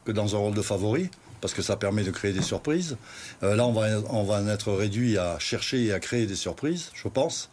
que 0.05 0.11
dans 0.11 0.35
un 0.35 0.39
rôle 0.39 0.53
de 0.53 0.61
favori 0.61 1.09
parce 1.41 1.53
que 1.53 1.61
ça 1.61 1.75
permet 1.75 2.03
de 2.03 2.11
créer 2.11 2.31
des 2.31 2.41
surprises. 2.41 2.97
Euh, 3.43 3.55
là, 3.55 3.65
on 3.65 3.73
va, 3.73 4.41
en 4.41 4.47
être 4.47 4.71
réduit 4.71 5.17
à 5.17 5.39
chercher 5.39 5.85
et 5.85 5.93
à 5.93 5.99
créer 5.99 6.27
des 6.27 6.35
surprises, 6.35 6.91
je 6.93 7.07
pense. 7.07 7.49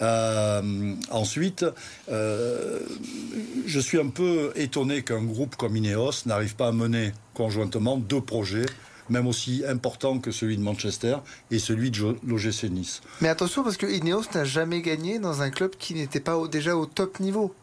Euh, 0.00 0.94
ensuite, 1.10 1.64
euh, 2.10 2.80
je 3.66 3.80
suis 3.80 3.98
un 3.98 4.08
peu 4.08 4.52
étonné 4.56 5.02
qu'un 5.02 5.22
groupe 5.22 5.56
comme 5.56 5.76
Ineos 5.76 6.26
n'arrive 6.26 6.56
pas 6.56 6.68
à 6.68 6.72
mener 6.72 7.12
conjointement 7.34 7.96
deux 7.96 8.20
projets 8.20 8.66
même 9.08 9.26
aussi 9.26 9.62
importants 9.68 10.20
que 10.20 10.30
celui 10.30 10.56
de 10.56 10.62
Manchester 10.62 11.16
et 11.50 11.58
celui 11.58 11.90
de 11.90 12.16
l'OGC 12.24 12.70
Nice. 12.70 13.02
Mais 13.20 13.28
attention 13.28 13.62
parce 13.62 13.76
que 13.76 13.86
Ineos 13.86 14.22
n'a 14.34 14.44
jamais 14.44 14.80
gagné 14.80 15.18
dans 15.18 15.42
un 15.42 15.50
club 15.50 15.72
qui 15.76 15.94
n'était 15.94 16.20
pas 16.20 16.40
déjà 16.48 16.76
au 16.76 16.86
top 16.86 17.20
niveau. 17.20 17.54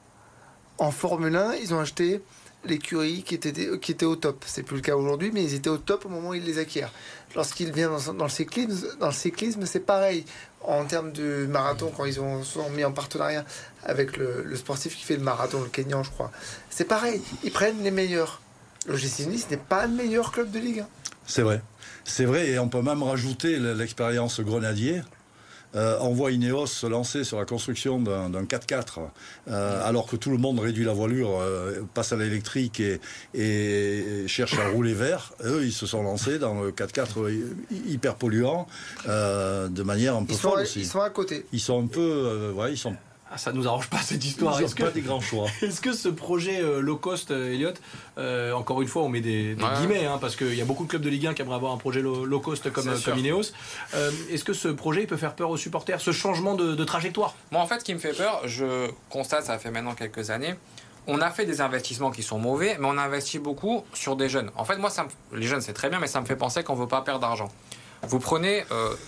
En 0.78 0.92
Formule 0.92 1.36
1, 1.36 1.56
ils 1.56 1.74
ont 1.74 1.80
acheté 1.80 2.22
l'écurie 2.66 3.24
qui 3.24 3.36
était, 3.36 3.54
qui 3.80 3.92
était 3.92 4.06
au 4.06 4.16
top. 4.16 4.44
C'est 4.46 4.64
plus 4.64 4.78
le 4.78 4.82
cas 4.82 4.96
aujourd'hui, 4.96 5.32
mais 5.34 5.44
ils 5.44 5.54
étaient 5.54 5.70
au 5.70 5.78
top 5.78 6.06
au 6.06 6.10
moment 6.10 6.30
où 6.30 6.34
ils 6.34 6.44
les 6.44 6.58
acquièrent. 6.58 6.92
Lorsqu'ils 7.36 7.72
viennent 7.72 7.92
dans, 8.18 8.24
le 8.26 8.30
cyclisme, 8.30 8.88
dans 9.00 9.08
le 9.08 9.14
cyclisme, 9.14 9.66
c'est 9.66 9.80
pareil. 9.80 10.26
En 10.62 10.84
termes 10.86 11.12
de 11.12 11.46
marathon, 11.50 11.92
quand 11.96 12.06
ils 12.06 12.20
ont, 12.20 12.44
sont 12.44 12.70
mis 12.72 12.84
en 12.84 12.92
partenariat 12.92 13.46
avec 13.84 14.18
le, 14.18 14.56
sportif 14.56 14.98
qui 14.98 15.04
fait 15.04 15.16
le 15.16 15.24
marathon, 15.24 15.62
le 15.62 15.70
Kenyan, 15.70 16.04
je 16.04 16.10
crois, 16.10 16.32
c'est 16.70 16.86
pareil. 16.86 17.22
Ils 17.44 17.52
prennent 17.52 17.82
les 17.84 17.92
meilleurs. 17.92 18.42
Le 18.88 18.96
GC 18.96 19.28
Nice 19.28 19.50
n'est 19.50 19.58
pas 19.58 19.86
le 19.86 19.94
meilleur 19.94 20.32
club 20.32 20.52
de 20.52 20.60
Ligue 20.60 20.80
1. 20.80 20.88
C'est 21.26 21.44
vrai. 21.44 21.62
C'est 22.04 22.26
vrai, 22.26 22.50
et 22.50 22.60
on 22.60 22.70
peut 22.70 22.82
même 22.82 23.04
rajouter 23.04 23.60
l'expérience 23.60 24.40
grenadier. 24.42 25.02
Euh, 25.76 25.98
on 26.02 26.14
voit 26.14 26.32
Ineos 26.32 26.68
se 26.68 26.88
lancer 26.88 27.24
sur 27.24 27.38
la 27.38 27.46
construction 27.46 28.00
d'un 28.00 28.44
4x4, 28.44 29.00
euh, 29.48 29.88
alors 29.88 30.08
que 30.08 30.16
tout 30.16 30.32
le 30.32 30.38
monde 30.38 30.60
réduit 30.60 30.84
la 30.84 30.94
voilure, 30.94 31.40
euh, 31.40 31.82
passe 31.94 32.12
à 32.12 32.16
l'électrique 32.16 32.82
et, 33.34 34.26
cherche 34.28 34.58
à 34.58 34.70
rouler 34.70 34.94
vert. 34.94 35.34
Eux, 35.44 35.66
ils 35.66 35.74
se 35.74 35.86
sont 35.86 36.04
lancés 36.04 36.40
dans 36.40 36.62
le 36.62 36.72
4x4 36.72 37.32
hyper 37.88 38.16
polluant 38.16 38.68
de 39.06 39.84
manière 39.84 40.16
un 40.16 40.24
peu 40.24 40.34
folle 40.34 40.62
aussi. 40.62 40.82
Ils 40.82 40.86
sont 40.86 41.02
à 41.02 41.10
côté. 41.10 41.46
Ils 41.52 41.60
sont 41.60 41.84
un 41.84 41.88
peu, 41.88 42.52
ouais, 42.56 42.74
ils 42.74 42.78
sont 42.78 42.96
ah, 43.32 43.38
ça 43.38 43.52
nous 43.52 43.68
arrange 43.68 43.90
pas 43.90 44.00
cette 44.00 44.26
histoire. 44.26 44.60
Est-ce 44.60 44.74
que, 44.74 44.84
pas 44.84 44.90
des 44.90 45.02
grands 45.02 45.22
choix. 45.22 45.46
Est-ce 45.62 45.82
que 45.82 45.94
ce 45.94 46.10
projet 46.10 46.62
euh, 46.62 46.80
low 46.80 46.98
cost, 46.98 47.30
euh, 47.30 47.54
Elliot, 47.54 47.74
euh, 48.18 48.54
encore 48.54 48.82
une 48.82 48.88
fois, 48.88 49.04
on 49.04 49.10
met 49.10 49.22
des, 49.22 49.56
guillemets, 49.56 50.06
hein, 50.06 50.18
parce 50.20 50.36
qu'il 50.36 50.56
y 50.56 50.62
a 50.62 50.66
beaucoup 50.66 50.86
de 50.86 50.90
clubs 50.90 51.02
de 51.02 51.10
Ligue 51.10 51.28
1 51.28 51.34
qui 51.36 51.44
aimeraient 51.44 51.56
avoir 51.56 51.72
un 51.72 51.78
projet 51.78 52.02
low, 52.02 52.40
cost 52.40 52.72
comme, 52.72 52.90
comme 53.06 53.18
Ineos. 53.20 53.52
Est-ce 54.32 54.44
que 54.44 54.54
ce 54.54 54.68
projet 54.68 55.06
peut 55.06 55.18
faire 55.18 55.36
peur 55.36 55.52
aux 55.52 55.58
supporters, 55.58 56.02
ce 56.02 56.12
changement 56.12 56.56
de, 56.56 56.84
trajectoire? 56.84 57.36
Moi, 57.52 57.62
en 57.62 57.68
fait, 57.68 57.80
ce 57.80 57.86
qui 57.86 57.94
me 57.94 58.00
fait 58.00 58.14
peur, 58.14 58.42
je 58.46 58.90
constate, 59.10 59.46
ça 59.46 59.60
fait 59.60 59.70
maintenant 59.70 59.94
quelques 59.94 60.32
années, 60.32 60.56
on 61.06 61.22
a 61.22 61.30
fait 61.30 61.46
des 61.46 61.62
investissements 61.62 62.12
qui 62.12 62.24
sont 62.24 62.40
mauvais, 62.40 62.78
mais 62.80 62.88
on 62.88 62.98
a 62.98 63.04
investi 63.04 63.38
beaucoup 63.38 63.84
sur 63.94 64.16
des 64.16 64.30
jeunes. 64.30 64.50
En 64.56 64.66
fait, 64.66 64.78
moi, 64.78 64.90
ça 64.90 65.08
les 65.34 65.46
jeunes, 65.46 65.62
c'est 65.62 65.74
très 65.74 65.90
bien, 65.90 66.00
mais 66.00 66.08
ça 66.08 66.20
me 66.20 66.26
fait 66.26 66.36
penser 66.36 66.64
qu'on 66.64 66.76
ne 66.76 66.82
veut 66.82 66.88
pas 66.88 67.02
perdre 67.02 67.22
d'argent. 67.22 67.50
Vous 68.04 68.20
prenez 68.20 68.64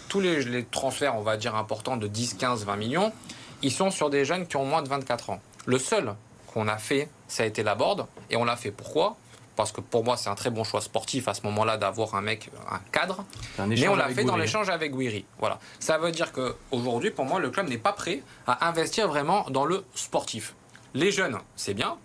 tous 0.10 0.20
les, 0.20 0.44
les 0.44 0.64
transferts, 0.66 1.16
on 1.16 1.22
va 1.22 1.38
dire, 1.38 1.56
importants 1.56 1.98
de 1.98 2.08
10, 2.08 2.36
15, 2.36 2.66
20 2.66 2.76
millions 2.76 3.14
ils 3.62 3.71
sont 3.71 3.91
sur 3.91 4.10
des 4.10 4.26
jeunes 4.26 4.47
qui 4.47 4.58
ont 4.58 4.65
moins 4.65 4.82
de 4.82 4.89
24 4.89 5.30
ans. 5.32 5.41
Le 5.65 5.78
seul 5.78 6.15
qu'on 6.54 6.67
a 6.67 6.78
fait, 6.78 7.10
ça 7.28 7.43
a 7.43 7.45
été 7.45 7.63
la 7.63 7.76
board. 7.76 8.06
Et 8.30 8.36
on 8.36 8.43
l'a 8.43 8.56
fait 8.56 8.71
pourquoi? 8.71 9.17
Parce 9.56 9.71
que 9.71 9.82
pour 9.82 10.04
moi, 10.04 10.17
c'est 10.17 10.30
un 10.30 10.36
très 10.36 10.50
bon 10.50 10.63
choix 10.63 10.82
sportif 10.82 11.28
à 11.28 11.34
ce 11.34 11.41
moment-là 11.43 11.78
d'avoir 11.78 12.15
un 12.15 12.21
mec, 12.21 12.50
un 12.69 12.80
cadre. 12.91 13.26
mais 13.67 13.88
on 13.88 13.95
l'a 13.95 14.10
fait 14.10 14.24
dans 14.24 14.38
l'échange 14.38 14.69
avec 14.69 14.95
Guiri. 14.95 15.26
Voilà. 15.39 15.60
Ça 15.80 15.97
veut 15.97 16.12
dire 16.12 16.32
qu'aujourd'hui, 16.32 17.12
pour 17.12 17.26
moi, 17.26 17.39
le 17.39 17.50
club 17.50 17.67
n'est 17.67 17.78
pas 17.78 17.93
prêt 17.93 18.24
à 18.47 18.67
investir 18.67 19.08
vraiment 19.08 19.45
dans 19.50 19.65
le 19.65 19.84
sportif. 19.93 20.56
Les 20.93 21.12
jeunes, 21.12 21.38
c'est 21.56 21.74
bien. 21.74 21.97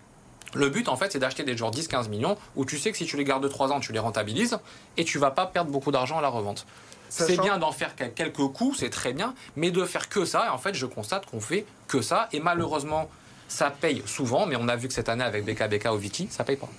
Le 0.53 0.69
but, 0.69 0.87
en 0.87 0.95
fait, 0.95 1.11
c'est 1.11 1.19
d'acheter 1.19 1.43
des 1.43 1.57
joueurs 1.57 1.71
10-15 1.71 2.09
millions 2.09 2.37
où 2.55 2.65
tu 2.65 2.77
sais 2.77 2.91
que 2.91 2.97
si 2.97 3.05
tu 3.05 3.17
les 3.17 3.23
gardes 3.23 3.47
3 3.49 3.71
ans, 3.71 3.79
tu 3.79 3.91
les 3.91 3.99
rentabilises 3.99 4.59
et 4.97 5.03
tu 5.03 5.17
vas 5.17 5.31
pas 5.31 5.45
perdre 5.45 5.71
beaucoup 5.71 5.91
d'argent 5.91 6.17
à 6.17 6.21
la 6.21 6.29
revente. 6.29 6.65
C'est 7.09 7.39
bien 7.39 7.57
d'en 7.57 7.71
faire 7.71 7.95
quelques 7.95 8.47
coups, 8.53 8.79
c'est 8.79 8.89
très 8.89 9.13
bien, 9.13 9.33
mais 9.55 9.71
de 9.71 9.83
faire 9.85 10.09
que 10.09 10.25
ça, 10.25 10.45
et 10.45 10.49
en 10.49 10.57
fait, 10.57 10.73
je 10.73 10.85
constate 10.85 11.25
qu'on 11.25 11.39
fait 11.39 11.65
que 11.87 12.01
ça, 12.01 12.27
et 12.33 12.39
malheureusement, 12.39 13.09
ça 13.47 13.71
paye 13.71 14.03
souvent, 14.05 14.45
mais 14.45 14.55
on 14.59 14.67
a 14.67 14.75
vu 14.75 14.87
que 14.87 14.93
cette 14.93 15.09
année 15.09 15.23
avec 15.23 15.45
BKBK 15.45 15.87
au 15.87 15.97
Viti, 15.97 16.27
ça 16.29 16.43
paye 16.43 16.57
pas. 16.57 16.69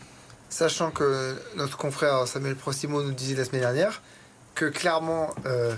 Sachant 0.50 0.90
que 0.90 1.36
notre 1.56 1.76
confrère 1.76 2.26
Samuel 2.26 2.56
Prostimo 2.56 3.02
nous 3.02 3.12
disait 3.12 3.36
la 3.36 3.44
semaine 3.44 3.60
dernière 3.60 4.02
que 4.54 4.64
clairement 4.64 5.34
euh, 5.46 5.74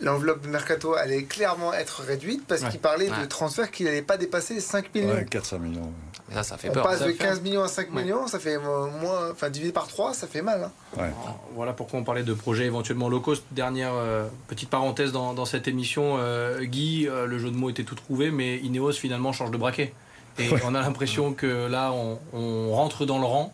l'enveloppe 0.00 0.42
de 0.42 0.48
Mercato 0.48 0.94
allait 0.94 1.24
clairement 1.24 1.72
être 1.72 2.02
réduite 2.02 2.46
parce 2.46 2.62
qu'il 2.64 2.80
parlait 2.80 3.08
de 3.08 3.24
transferts 3.26 3.70
qui 3.70 3.84
n'allaient 3.84 4.02
pas 4.02 4.16
dépasser 4.16 4.60
5 4.60 4.94
millions. 4.94 5.14
Ouais, 5.14 5.24
400 5.24 5.58
millions. 5.58 5.92
Mais 6.28 6.42
ça 6.42 6.56
fait 6.56 6.70
On 6.70 6.72
peur. 6.72 6.84
passe 6.84 7.04
de 7.04 7.10
15 7.10 7.42
millions 7.42 7.62
à 7.62 7.68
5 7.68 7.90
millions, 7.90 8.26
ça 8.26 8.38
fait 8.38 8.56
moins, 8.58 9.30
enfin 9.30 9.50
divisé 9.50 9.72
par 9.72 9.86
3, 9.86 10.14
ça 10.14 10.26
fait 10.26 10.42
mal. 10.42 10.70
Hein. 10.98 11.10
Voilà 11.54 11.72
pourquoi 11.72 11.98
on 12.00 12.04
parlait 12.04 12.22
de 12.22 12.32
projets 12.32 12.64
éventuellement 12.64 13.08
low 13.08 13.20
cost. 13.20 13.44
Dernière 13.50 13.92
euh, 13.94 14.26
petite 14.48 14.70
parenthèse 14.70 15.12
dans, 15.12 15.44
cette 15.44 15.68
émission, 15.68 16.16
euh, 16.18 16.64
Guy, 16.64 17.06
euh, 17.08 17.26
le 17.26 17.38
jeu 17.38 17.50
de 17.50 17.56
mots 17.56 17.70
était 17.70 17.84
tout 17.84 17.94
trouvé, 17.94 18.30
mais 18.30 18.58
Ineos 18.58 18.92
finalement 18.92 19.32
change 19.32 19.50
de 19.50 19.58
braquet. 19.58 19.92
Et 20.38 20.48
on 20.64 20.74
a 20.74 20.80
l'impression 20.80 21.32
que 21.32 21.68
là, 21.68 21.92
on 22.32 22.74
rentre 22.74 23.06
dans 23.06 23.18
le 23.18 23.24
rang, 23.24 23.52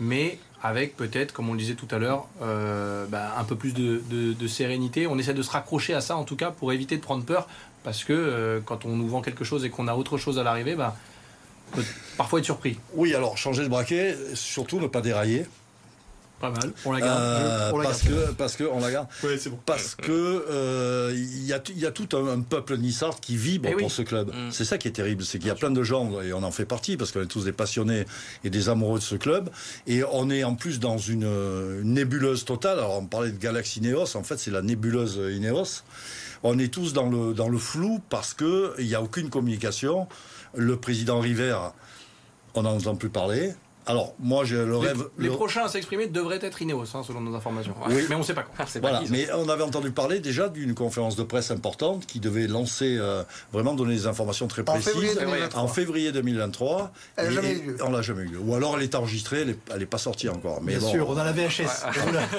mais 0.00 0.38
avec 0.62 0.96
peut-être, 0.96 1.32
comme 1.32 1.48
on 1.48 1.52
le 1.52 1.58
disait 1.58 1.74
tout 1.74 1.88
à 1.90 1.98
l'heure, 1.98 2.26
euh, 2.42 3.06
bah, 3.06 3.34
un 3.38 3.44
peu 3.44 3.56
plus 3.56 3.72
de, 3.72 4.46
sérénité. 4.48 5.06
On 5.06 5.18
essaie 5.18 5.34
de 5.34 5.42
se 5.42 5.50
raccrocher 5.50 5.94
à 5.94 6.00
ça 6.00 6.16
en 6.16 6.24
tout 6.24 6.36
cas 6.36 6.50
pour 6.50 6.72
éviter 6.72 6.96
de 6.96 7.02
prendre 7.02 7.24
peur, 7.24 7.46
parce 7.84 8.04
que 8.04 8.12
euh, 8.12 8.60
quand 8.64 8.84
on 8.84 8.96
nous 8.96 9.08
vend 9.08 9.22
quelque 9.22 9.44
chose 9.44 9.64
et 9.64 9.70
qu'on 9.70 9.86
a 9.88 9.94
autre 9.94 10.18
chose 10.18 10.38
à 10.38 10.42
l'arrivée, 10.42 10.74
bah, 10.74 10.96
on 10.96 11.15
peut 11.72 11.84
parfois 12.16 12.38
être 12.38 12.44
surpris. 12.44 12.78
Oui, 12.94 13.14
alors 13.14 13.36
changer 13.36 13.62
de 13.62 13.68
braquet, 13.68 14.16
surtout 14.34 14.80
ne 14.80 14.86
pas 14.86 15.00
dérailler. 15.00 15.46
Pas 16.40 16.50
mal. 16.50 16.72
On 16.84 16.92
la 16.92 17.00
garde. 17.00 17.22
Euh, 17.22 17.72
parce, 17.82 18.02
Que, 18.02 18.32
parce 18.32 18.56
que 18.56 18.64
on 18.64 18.80
la 18.80 18.90
garde. 18.90 19.08
c'est 19.20 19.48
bon. 19.48 19.58
Parce 19.64 19.94
que 19.94 20.12
euh, 20.12 21.12
il 21.14 21.46
y, 21.46 21.54
a, 21.54 21.62
y, 21.74 21.86
a, 21.86 21.90
tout 21.90 22.08
un, 22.14 22.40
peuple 22.40 22.76
nissard 22.76 23.20
qui 23.20 23.36
vibre 23.36 23.70
eh 23.72 23.76
pour 23.76 23.90
ce 23.90 24.02
club. 24.02 24.28
Mm. 24.28 24.50
C'est 24.50 24.66
ça 24.66 24.76
qui 24.76 24.86
est 24.86 24.92
terrible, 24.92 25.24
c'est 25.24 25.38
qu'il 25.38 25.48
y 25.48 25.50
a 25.50 25.54
plein 25.54 25.70
de 25.70 25.82
gens 25.82 26.20
et 26.20 26.34
on 26.34 26.42
en 26.42 26.50
fait 26.50 26.66
partie 26.66 26.98
parce 26.98 27.10
qu'on 27.10 27.22
est 27.22 27.26
tous 27.26 27.44
des 27.44 27.52
passionnés 27.52 28.04
et 28.44 28.50
des 28.50 28.68
amoureux 28.68 28.98
de 28.98 29.04
ce 29.04 29.14
club 29.14 29.48
et 29.86 30.02
on 30.12 30.28
est 30.28 30.44
en 30.44 30.54
plus 30.56 30.78
dans 30.78 30.98
une, 30.98 31.26
nébuleuse 31.82 32.44
totale. 32.44 32.78
Alors 32.78 32.98
on 32.98 33.06
parlait 33.06 33.30
de 33.30 33.38
Galaxy 33.38 33.78
Ineos, 33.78 34.14
en 34.14 34.22
fait 34.22 34.38
c'est 34.38 34.50
la 34.50 34.60
nébuleuse 34.60 35.18
Ineos. 35.34 35.82
On 36.42 36.58
est 36.58 36.72
tous 36.72 36.92
dans 36.92 37.08
le 37.08 37.32
dans 37.32 37.48
le 37.48 37.58
flou 37.58 38.00
parce 38.10 38.34
que 38.34 38.74
il 38.78 38.86
n'y 38.86 38.94
a 38.94 39.02
aucune 39.02 39.30
communication. 39.30 40.06
Le 40.56 40.78
président 40.78 41.20
River, 41.20 41.58
on 42.54 42.62
n'en 42.62 42.76
entend 42.76 42.96
plus 42.96 43.10
parler. 43.10 43.52
Alors, 43.88 44.14
moi, 44.18 44.44
j'ai 44.44 44.56
le 44.56 44.76
rêve. 44.76 45.08
Les, 45.16 45.28
prochains 45.28 45.64
à 45.64 45.68
s'exprimer 45.68 46.08
devraient 46.08 46.40
être 46.42 46.60
Ineos, 46.60 46.84
hein, 46.94 47.02
selon 47.06 47.20
nos 47.20 47.34
informations. 47.36 47.74
Oui. 47.88 48.04
Mais 48.08 48.16
on 48.16 48.18
ne 48.18 48.24
sait 48.24 48.34
pas 48.34 48.42
quand. 48.42 48.64
Voilà. 48.80 49.02
mais 49.10 49.28
on 49.32 49.48
avait 49.48 49.62
entendu 49.62 49.92
parler 49.92 50.18
déjà 50.18 50.48
d'une 50.48 50.74
conférence 50.74 51.14
de 51.14 51.22
presse 51.22 51.52
importante 51.52 52.04
qui 52.04 52.18
devait 52.18 52.48
lancer, 52.48 52.96
euh, 52.98 53.22
vraiment 53.52 53.74
donner 53.74 53.94
des 53.94 54.06
informations 54.08 54.48
très 54.48 54.64
précises. 54.64 55.18
En 55.54 55.68
février 55.68 56.10
2023. 56.10 56.92
Elle 57.16 57.26
n'a 57.26 57.30
jamais 57.30 57.52
eu 57.52 57.62
lieu. 57.62 57.76
On 57.84 57.90
l'a 57.90 58.02
jamais 58.02 58.22
eu 58.22 58.28
lieu. 58.28 58.38
Ou 58.38 58.54
alors 58.54 58.76
elle 58.76 58.82
est 58.82 58.94
enregistrée, 58.94 59.46
elle 59.70 59.78
n'est 59.78 59.86
pas 59.86 59.98
sortie 59.98 60.28
encore. 60.28 60.60
Mais 60.62 60.76
Bien 60.76 60.88
sûr, 60.88 61.08
on 61.08 61.16
a 61.16 61.24
la 61.24 61.32
VHS. 61.32 61.86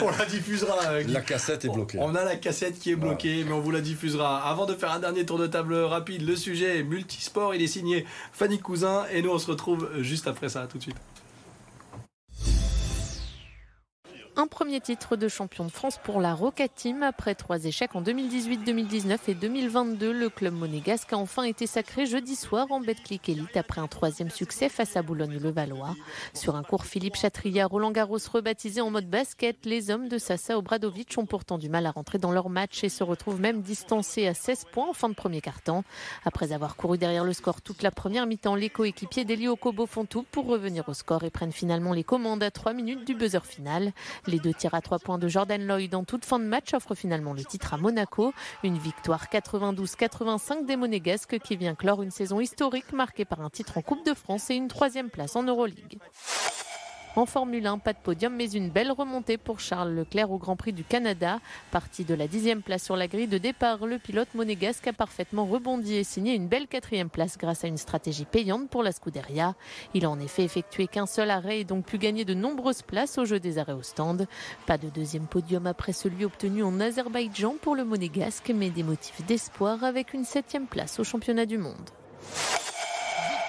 on, 0.02 0.10
la, 0.18 0.26
diffusera. 0.26 0.78
Euh, 0.88 1.04
la 1.08 1.22
cassette 1.22 1.64
est 1.64 1.70
bloquée. 1.70 1.98
On 2.02 2.14
a 2.16 2.26
la 2.26 2.36
cassette 2.36 2.78
qui 2.78 2.92
est 2.92 2.96
bloquée, 2.96 3.46
mais 3.46 3.54
on 3.54 3.62
vous 3.62 3.72
la 3.72 3.82
diffusera. 3.82 4.44
Avant 4.50 4.66
de 4.66 4.74
faire 4.74 4.92
un 4.92 5.00
dernier 5.00 5.26
tour 5.26 5.38
de 5.38 5.48
table 5.48 5.76
rapide, 5.76 6.28
le 6.28 6.36
sujet 6.36 6.84
multisport, 6.84 7.56
il 7.56 7.62
est 7.62 7.68
signé 7.68 8.06
Fanny 8.34 8.60
Cousin. 8.60 9.06
Et 9.14 9.22
nous, 9.22 9.32
on 9.32 9.40
se 9.40 9.48
retrouve 9.48 9.90
juste 10.00 10.28
après 10.28 10.50
ça. 10.50 10.68
tout 10.70 10.78
de 10.78 10.84
suite. 10.84 10.98
Première 14.38 14.58
premier 14.58 14.82
titre 14.82 15.16
de 15.16 15.28
champion 15.28 15.66
de 15.66 15.72
France 15.72 16.00
pour 16.04 16.20
la 16.20 16.34
Roca 16.34 16.68
Team. 16.68 17.02
Après 17.02 17.36
trois 17.36 17.66
échecs 17.66 17.96
en 17.96 18.02
2018, 18.02 18.66
2019 18.66 19.30
et 19.30 19.34
2022, 19.34 20.12
le 20.12 20.30
club 20.30 20.54
monégasque 20.54 21.14
a 21.14 21.18
enfin 21.18 21.44
été 21.44 21.66
sacré 21.68 22.06
jeudi 22.06 22.36
soir 22.36 22.68
en 22.72 22.80
Betclic 22.80 23.30
Elite 23.30 23.56
après 23.56 23.82
un 23.82 23.88
troisième 23.88 24.30
succès 24.30 24.68
face 24.68 24.98
à 24.98 25.04
Boulogne-le-Valois. 25.04 25.96
Sur 26.34 26.56
un 26.56 26.64
cours 26.64 26.86
Philippe 26.86 27.16
Chatriat, 27.16 27.68
Roland 27.68 27.92
Garros 27.92 28.18
rebaptisé 28.32 28.82
en 28.82 28.90
mode 28.90 29.10
basket, 29.10 29.66
les 29.66 29.90
hommes 29.90 30.08
de 30.08 30.18
Sassa 30.18 30.58
Obradovic 30.58 31.16
ont 31.18 31.26
pourtant 31.26 31.58
du 31.58 31.70
mal 31.70 31.86
à 31.86 31.92
rentrer 31.92 32.18
dans 32.18 32.32
leur 32.32 32.50
match 32.50 32.84
et 32.84 32.90
se 32.90 33.04
retrouvent 33.04 33.40
même 33.40 33.62
distancés 33.62 34.28
à 34.28 34.34
16 34.34 34.66
points 34.72 34.90
en 34.90 34.94
fin 34.94 35.10
de 35.10 35.16
premier 35.16 35.42
quart-temps. 35.42 35.84
Après 36.26 36.52
avoir 36.52 36.76
couru 36.76 36.98
derrière 36.98 37.24
le 37.24 37.34
score 37.34 37.62
toute 37.62 37.84
la 37.84 37.92
première 37.92 38.28
mi-temps, 38.28 38.56
les 38.56 38.70
coéquipiers 38.70 39.26
d'Elio 39.26 39.56
Kobo 39.56 39.86
font 39.86 40.06
tout 40.06 40.26
pour 40.32 40.46
revenir 40.48 40.90
au 40.90 40.94
score 40.94 41.24
et 41.24 41.30
prennent 41.30 41.52
finalement 41.52 41.94
les 41.94 42.04
commandes 42.04 42.44
à 42.44 42.52
3 42.52 42.74
minutes 42.74 43.06
du 43.06 43.16
buzzer 43.16 43.46
final. 43.46 43.94
Les 44.28 44.40
deux 44.40 44.54
tirs 44.54 44.74
à 44.74 44.82
3 44.82 45.00
points 45.00 45.18
de 45.18 45.30
Jordan 45.30 45.66
Lloyd 45.66 45.96
en 45.96 46.04
toute 46.04 46.26
fin 46.26 46.38
de 46.38 46.44
match 46.44 46.74
offrent 46.74 46.96
finalement 46.96 47.32
le 47.34 47.46
titre 47.46 47.74
à 47.74 47.78
Monaco. 47.78 48.34
Une 48.64 48.78
victoire 48.78 49.28
92-85 49.28 50.66
des 50.66 50.76
Monégasques 50.76 51.40
qui 51.40 51.56
vient 51.56 51.76
clore 51.76 52.04
une 52.04 52.12
saison 52.12 52.42
historique 52.42 52.92
marquée 52.92 53.24
par 53.24 53.40
un 53.40 53.50
titre 53.50 53.78
en 53.78 53.82
Coupe 53.82 54.06
de 54.06 54.14
France 54.14 54.50
et 54.50 54.56
une 54.56 54.68
troisième 54.68 55.10
place 55.10 55.38
en 55.38 55.44
Euroleague. 55.44 55.98
En 57.18 57.26
Formule 57.26 57.66
1, 57.66 57.80
pas 57.80 57.94
de 57.94 57.98
podium, 57.98 58.36
mais 58.36 58.52
une 58.52 58.70
belle 58.70 58.92
remontée 58.92 59.40
pour 59.40 59.60
Charles 59.60 59.90
Leclerc 59.90 60.30
au 60.30 60.38
Grand 60.38 60.56
Prix 60.56 60.72
du 60.72 60.84
Canada. 60.84 61.40
Parti 61.72 62.06
de 62.06 62.14
la 62.14 62.28
dixième 62.28 62.62
place 62.62 62.84
sur 62.84 62.96
la 62.96 63.08
grille 63.08 63.26
de 63.26 63.40
départ, 63.40 63.88
le 63.88 63.98
pilote 63.98 64.36
monégasque 64.36 64.86
a 64.86 64.94
parfaitement 64.94 65.48
rebondi 65.48 65.96
et 65.96 66.04
signé 66.04 66.36
une 66.36 66.48
belle 66.48 66.68
quatrième 66.68 67.10
place 67.10 67.40
grâce 67.40 67.64
à 67.64 67.70
une 67.70 67.78
stratégie 67.78 68.26
payante 68.26 68.70
pour 68.70 68.84
la 68.84 68.92
Scuderia. 68.92 69.56
Il 69.96 70.06
a 70.06 70.12
en 70.12 70.20
effet 70.20 70.44
effectué 70.44 70.86
qu'un 70.86 71.08
seul 71.08 71.32
arrêt 71.32 71.62
et 71.62 71.64
donc 71.64 71.88
pu 71.88 71.98
gagner 71.98 72.24
de 72.24 72.36
nombreuses 72.36 72.84
places 72.84 73.18
au 73.18 73.26
jeu 73.26 73.40
des 73.40 73.58
arrêts 73.58 73.74
au 73.74 73.82
stand. 73.82 74.28
Pas 74.68 74.78
de 74.78 74.90
deuxième 74.90 75.26
podium 75.26 75.66
après 75.66 75.94
celui 75.94 76.24
obtenu 76.24 76.62
en 76.62 76.80
Azerbaïdjan 76.80 77.56
pour 77.60 77.76
le 77.76 77.84
monégasque, 77.84 78.52
mais 78.54 78.70
des 78.70 78.84
motifs 78.84 79.26
d'espoir 79.26 79.84
avec 79.84 80.14
une 80.14 80.24
septième 80.24 80.68
place 80.68 81.00
au 81.00 81.04
championnat 81.04 81.48
du 81.48 81.58
monde. 81.58 81.90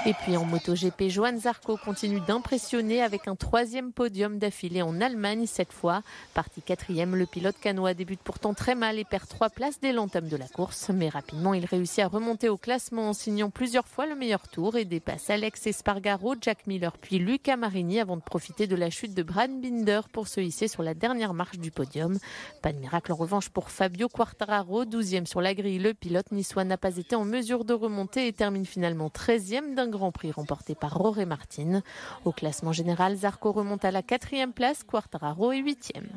Et 0.06 0.14
puis 0.14 0.36
en 0.36 0.44
MotoGP, 0.44 1.08
Johan 1.08 1.36
Zarco 1.38 1.76
continue 1.76 2.20
d'impressionner 2.20 3.02
avec 3.02 3.26
un 3.26 3.34
troisième 3.34 3.92
podium 3.92 4.38
d'affilée 4.38 4.80
en 4.80 5.00
Allemagne 5.00 5.46
cette 5.46 5.72
fois. 5.72 6.02
Parti 6.34 6.62
quatrième, 6.62 7.16
le 7.16 7.26
pilote 7.26 7.56
canois 7.60 7.94
débute 7.94 8.20
pourtant 8.22 8.54
très 8.54 8.76
mal 8.76 9.00
et 9.00 9.04
perd 9.04 9.26
trois 9.26 9.50
places 9.50 9.80
dès 9.80 9.92
l'entame 9.92 10.28
de 10.28 10.36
la 10.36 10.46
course. 10.46 10.90
Mais 10.94 11.08
rapidement, 11.08 11.52
il 11.52 11.64
réussit 11.64 11.98
à 11.98 12.06
remonter 12.06 12.48
au 12.48 12.56
classement 12.56 13.08
en 13.08 13.12
signant 13.12 13.50
plusieurs 13.50 13.88
fois 13.88 14.06
le 14.06 14.14
meilleur 14.14 14.46
tour 14.46 14.76
et 14.76 14.84
dépasse 14.84 15.30
Alex 15.30 15.66
Espargaro, 15.66 16.36
Jack 16.40 16.68
Miller 16.68 16.96
puis 16.96 17.18
Luca 17.18 17.56
Marini 17.56 17.98
avant 17.98 18.16
de 18.16 18.22
profiter 18.22 18.68
de 18.68 18.76
la 18.76 18.90
chute 18.90 19.14
de 19.14 19.24
Brad 19.24 19.50
Binder 19.50 20.02
pour 20.12 20.28
se 20.28 20.40
hisser 20.40 20.68
sur 20.68 20.84
la 20.84 20.94
dernière 20.94 21.34
marche 21.34 21.58
du 21.58 21.72
podium. 21.72 22.18
Pas 22.62 22.72
de 22.72 22.78
miracle 22.78 23.12
en 23.12 23.16
revanche 23.16 23.48
pour 23.48 23.68
Fabio 23.68 24.08
Quartararo, 24.08 24.84
12e 24.84 25.26
sur 25.26 25.40
la 25.40 25.54
grille. 25.54 25.80
Le 25.80 25.92
pilote 25.92 26.30
niçois 26.30 26.64
n'a 26.64 26.78
pas 26.78 26.96
été 26.96 27.16
en 27.16 27.24
mesure 27.24 27.64
de 27.64 27.74
remonter 27.74 28.28
et 28.28 28.32
termine 28.32 28.64
finalement 28.64 29.08
13e 29.08 29.74
d'un 29.74 29.87
Grand 29.90 30.12
Prix 30.12 30.32
remporté 30.32 30.74
par 30.74 30.94
Roré 30.94 31.24
Martin. 31.24 31.82
Au 32.24 32.32
classement 32.32 32.72
général, 32.72 33.16
Zarco 33.16 33.52
remonte 33.52 33.84
à 33.84 33.90
la 33.90 34.02
quatrième 34.02 34.52
place, 34.52 34.84
Quartararo 34.84 35.52
est 35.52 35.58
huitième. 35.58 36.08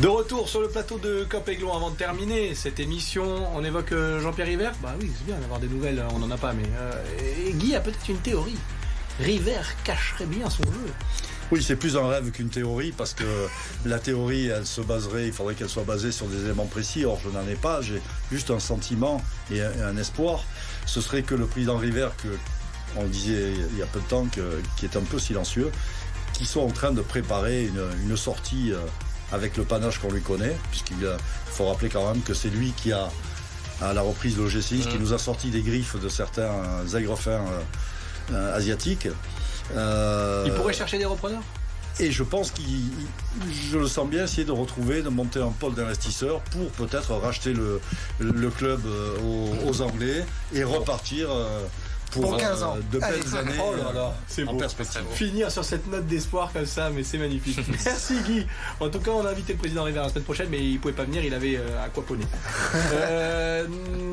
De 0.00 0.08
retour 0.08 0.48
sur 0.48 0.62
le 0.62 0.68
plateau 0.68 0.98
de 0.98 1.24
Cop 1.28 1.46
Aiglon 1.48 1.74
avant 1.74 1.90
de 1.90 1.96
terminer 1.96 2.54
cette 2.54 2.80
émission, 2.80 3.46
on 3.54 3.62
évoque 3.62 3.92
euh, 3.92 4.20
Jean-Pierre 4.20 4.46
River. 4.46 4.70
Bah 4.82 4.94
oui, 4.98 5.10
c'est 5.14 5.26
bien 5.26 5.36
d'avoir 5.36 5.60
des 5.60 5.68
nouvelles, 5.68 6.02
on 6.14 6.18
n'en 6.18 6.30
a 6.30 6.38
pas, 6.38 6.54
mais 6.54 6.64
euh, 6.76 7.52
Guy 7.52 7.74
a 7.74 7.80
peut-être 7.80 8.08
une 8.08 8.18
théorie. 8.18 8.56
River 9.20 9.60
cacherait 9.84 10.24
bien 10.24 10.48
son 10.48 10.62
jeu. 10.64 10.92
Oui, 11.52 11.62
c'est 11.62 11.76
plus 11.76 11.96
un 11.98 12.08
rêve 12.08 12.30
qu'une 12.30 12.48
théorie 12.48 12.92
parce 12.96 13.12
que 13.12 13.24
la 13.84 13.98
théorie, 13.98 14.46
elle 14.48 14.66
se 14.66 14.80
baserait, 14.80 15.26
il 15.26 15.32
faudrait 15.34 15.54
qu'elle 15.54 15.68
soit 15.68 15.84
basée 15.84 16.10
sur 16.10 16.26
des 16.26 16.40
éléments 16.44 16.64
précis. 16.64 17.04
Or, 17.04 17.20
je 17.22 17.28
n'en 17.28 17.46
ai 17.46 17.56
pas. 17.56 17.82
J'ai 17.82 18.00
juste 18.32 18.50
un 18.50 18.58
sentiment 18.58 19.22
et 19.50 19.60
un, 19.60 19.70
et 19.72 19.82
un 19.82 19.96
espoir. 19.98 20.44
Ce 20.86 21.02
serait 21.02 21.22
que 21.22 21.34
le 21.34 21.44
président 21.46 21.76
River, 21.76 22.08
que 22.22 22.28
on 22.96 23.04
disait 23.04 23.52
il 23.72 23.78
y 23.78 23.82
a 23.82 23.86
peu 23.86 24.00
de 24.00 24.04
temps, 24.06 24.24
que- 24.26 24.60
qui 24.78 24.86
est 24.86 24.96
un 24.96 25.02
peu 25.02 25.18
silencieux, 25.18 25.70
qui 26.32 26.46
soit 26.46 26.62
en 26.62 26.70
train 26.70 26.90
de 26.92 27.02
préparer 27.02 27.66
une, 27.66 27.84
une 28.08 28.16
sortie 28.16 28.72
euh, 28.72 28.78
avec 29.30 29.56
le 29.58 29.64
panache 29.64 29.98
qu'on 29.98 30.10
lui 30.10 30.22
connaît, 30.22 30.56
puisqu'il 30.70 31.06
faut 31.50 31.66
rappeler 31.66 31.90
quand 31.90 32.10
même 32.10 32.22
que 32.22 32.32
c'est 32.34 32.48
lui 32.50 32.72
qui 32.76 32.92
a 32.92 33.10
à 33.82 33.92
la 33.92 34.00
reprise 34.02 34.36
de 34.36 34.42
l'OGC6 34.42 34.88
qui 34.88 34.96
Mm. 34.96 35.00
nous 35.00 35.12
a 35.12 35.18
sorti 35.18 35.50
des 35.50 35.60
griffes 35.62 36.00
de 36.00 36.08
certains 36.08 36.50
aigrefins 36.96 37.30
euh, 37.32 37.60
euh, 38.32 38.56
asiatiques. 38.56 39.08
Euh, 39.76 40.44
Il 40.46 40.52
pourrait 40.54 40.72
chercher 40.72 40.98
des 40.98 41.04
repreneurs? 41.04 41.42
Et 42.00 42.10
je 42.10 42.22
pense 42.22 42.50
qu'il, 42.52 42.90
je 43.70 43.76
le 43.78 43.86
sens 43.86 44.08
bien, 44.08 44.24
essayer 44.24 44.44
de 44.46 44.52
retrouver, 44.52 45.02
de 45.02 45.10
monter 45.10 45.40
un 45.42 45.50
pôle 45.50 45.74
d'investisseurs 45.74 46.40
pour 46.40 46.66
peut-être 46.70 47.12
racheter 47.14 47.52
le, 47.52 47.80
le 48.18 48.48
club 48.50 48.80
euh, 48.86 49.18
aux, 49.20 49.68
aux 49.68 49.82
Anglais 49.82 50.24
et 50.54 50.64
repartir 50.64 51.28
euh, 51.30 51.60
pour, 52.10 52.22
Pour 52.30 52.36
15 52.38 52.62
ans. 52.62 52.76
de 52.90 52.98
belles 52.98 53.12
Allez. 53.34 53.36
années 53.36 53.58
Oh 53.62 53.74
là 53.76 53.92
là, 53.92 54.14
c'est 54.26 54.46
en 54.48 54.52
beau. 54.52 54.58
perspective. 54.58 55.02
Finir 55.12 55.50
sur 55.50 55.64
cette 55.64 55.86
note 55.86 56.06
d'espoir 56.06 56.50
comme 56.54 56.64
ça, 56.66 56.88
mais 56.88 57.02
c'est 57.04 57.18
magnifique. 57.18 57.58
Merci 57.84 58.14
Guy. 58.26 58.46
En 58.80 58.88
tout 58.88 58.98
cas, 59.00 59.10
on 59.10 59.26
a 59.26 59.30
invité 59.30 59.52
le 59.52 59.58
président 59.58 59.84
River 59.84 60.00
la 60.00 60.08
semaine 60.08 60.24
prochaine, 60.24 60.48
mais 60.50 60.60
il 60.64 60.78
pouvait 60.80 60.94
pas 60.94 61.04
venir, 61.04 61.22
il 61.24 61.34
avait 61.34 61.56
euh, 61.58 61.84
aquaponé. 61.84 62.24
Euh, 62.94 63.66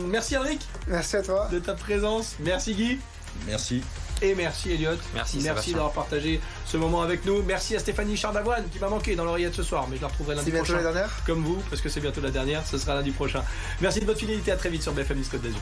merci 0.08 0.36
Eric 0.36 0.60
Merci 0.88 1.16
à 1.16 1.22
toi. 1.22 1.48
de 1.52 1.60
ta 1.60 1.74
présence. 1.76 2.36
Merci 2.42 2.74
Guy. 2.74 3.00
Merci. 3.48 3.82
Et 4.22 4.36
merci 4.36 4.72
Elliot. 4.74 4.92
Merci, 5.16 5.40
Merci 5.42 5.72
d'avoir 5.72 5.94
partagé 5.94 6.42
ce 6.66 6.76
moment 6.76 7.02
avec 7.02 7.24
nous. 7.26 7.42
Merci 7.44 7.76
à 7.76 7.80
Stéphanie 7.80 8.18
Chardavoine 8.18 8.66
qui 8.70 8.78
m'a 8.80 8.90
manqué 8.90 9.16
dans 9.16 9.24
l'oreillette 9.24 9.56
ce 9.56 9.64
soir, 9.64 9.88
mais 9.90 9.96
je 9.96 10.02
la 10.02 10.08
retrouverai 10.10 10.36
lundi 10.36 10.46
C'est 10.48 10.52
bientôt 10.52 10.66
prochain. 10.74 10.84
la 10.84 10.92
dernière? 10.92 11.22
Comme 11.26 11.44
vous, 11.44 11.64
parce 11.70 11.82
que 11.82 11.88
c'est 11.88 12.02
bientôt 12.02 12.20
la 12.22 12.32
dernière, 12.32 12.66
ce 12.68 12.78
sera 12.78 12.96
lundi 12.96 13.12
prochain. 13.12 13.44
Merci 13.80 14.02
de 14.02 14.06
votre 14.06 14.20
fidélité, 14.20 14.52
à 14.52 14.58
très 14.58 14.70
vite 14.70 14.84
sur 14.84 14.92
BFM 14.92 15.18
Nice 15.18 15.30
Côte 15.30 15.42
d'Azur. 15.42 15.60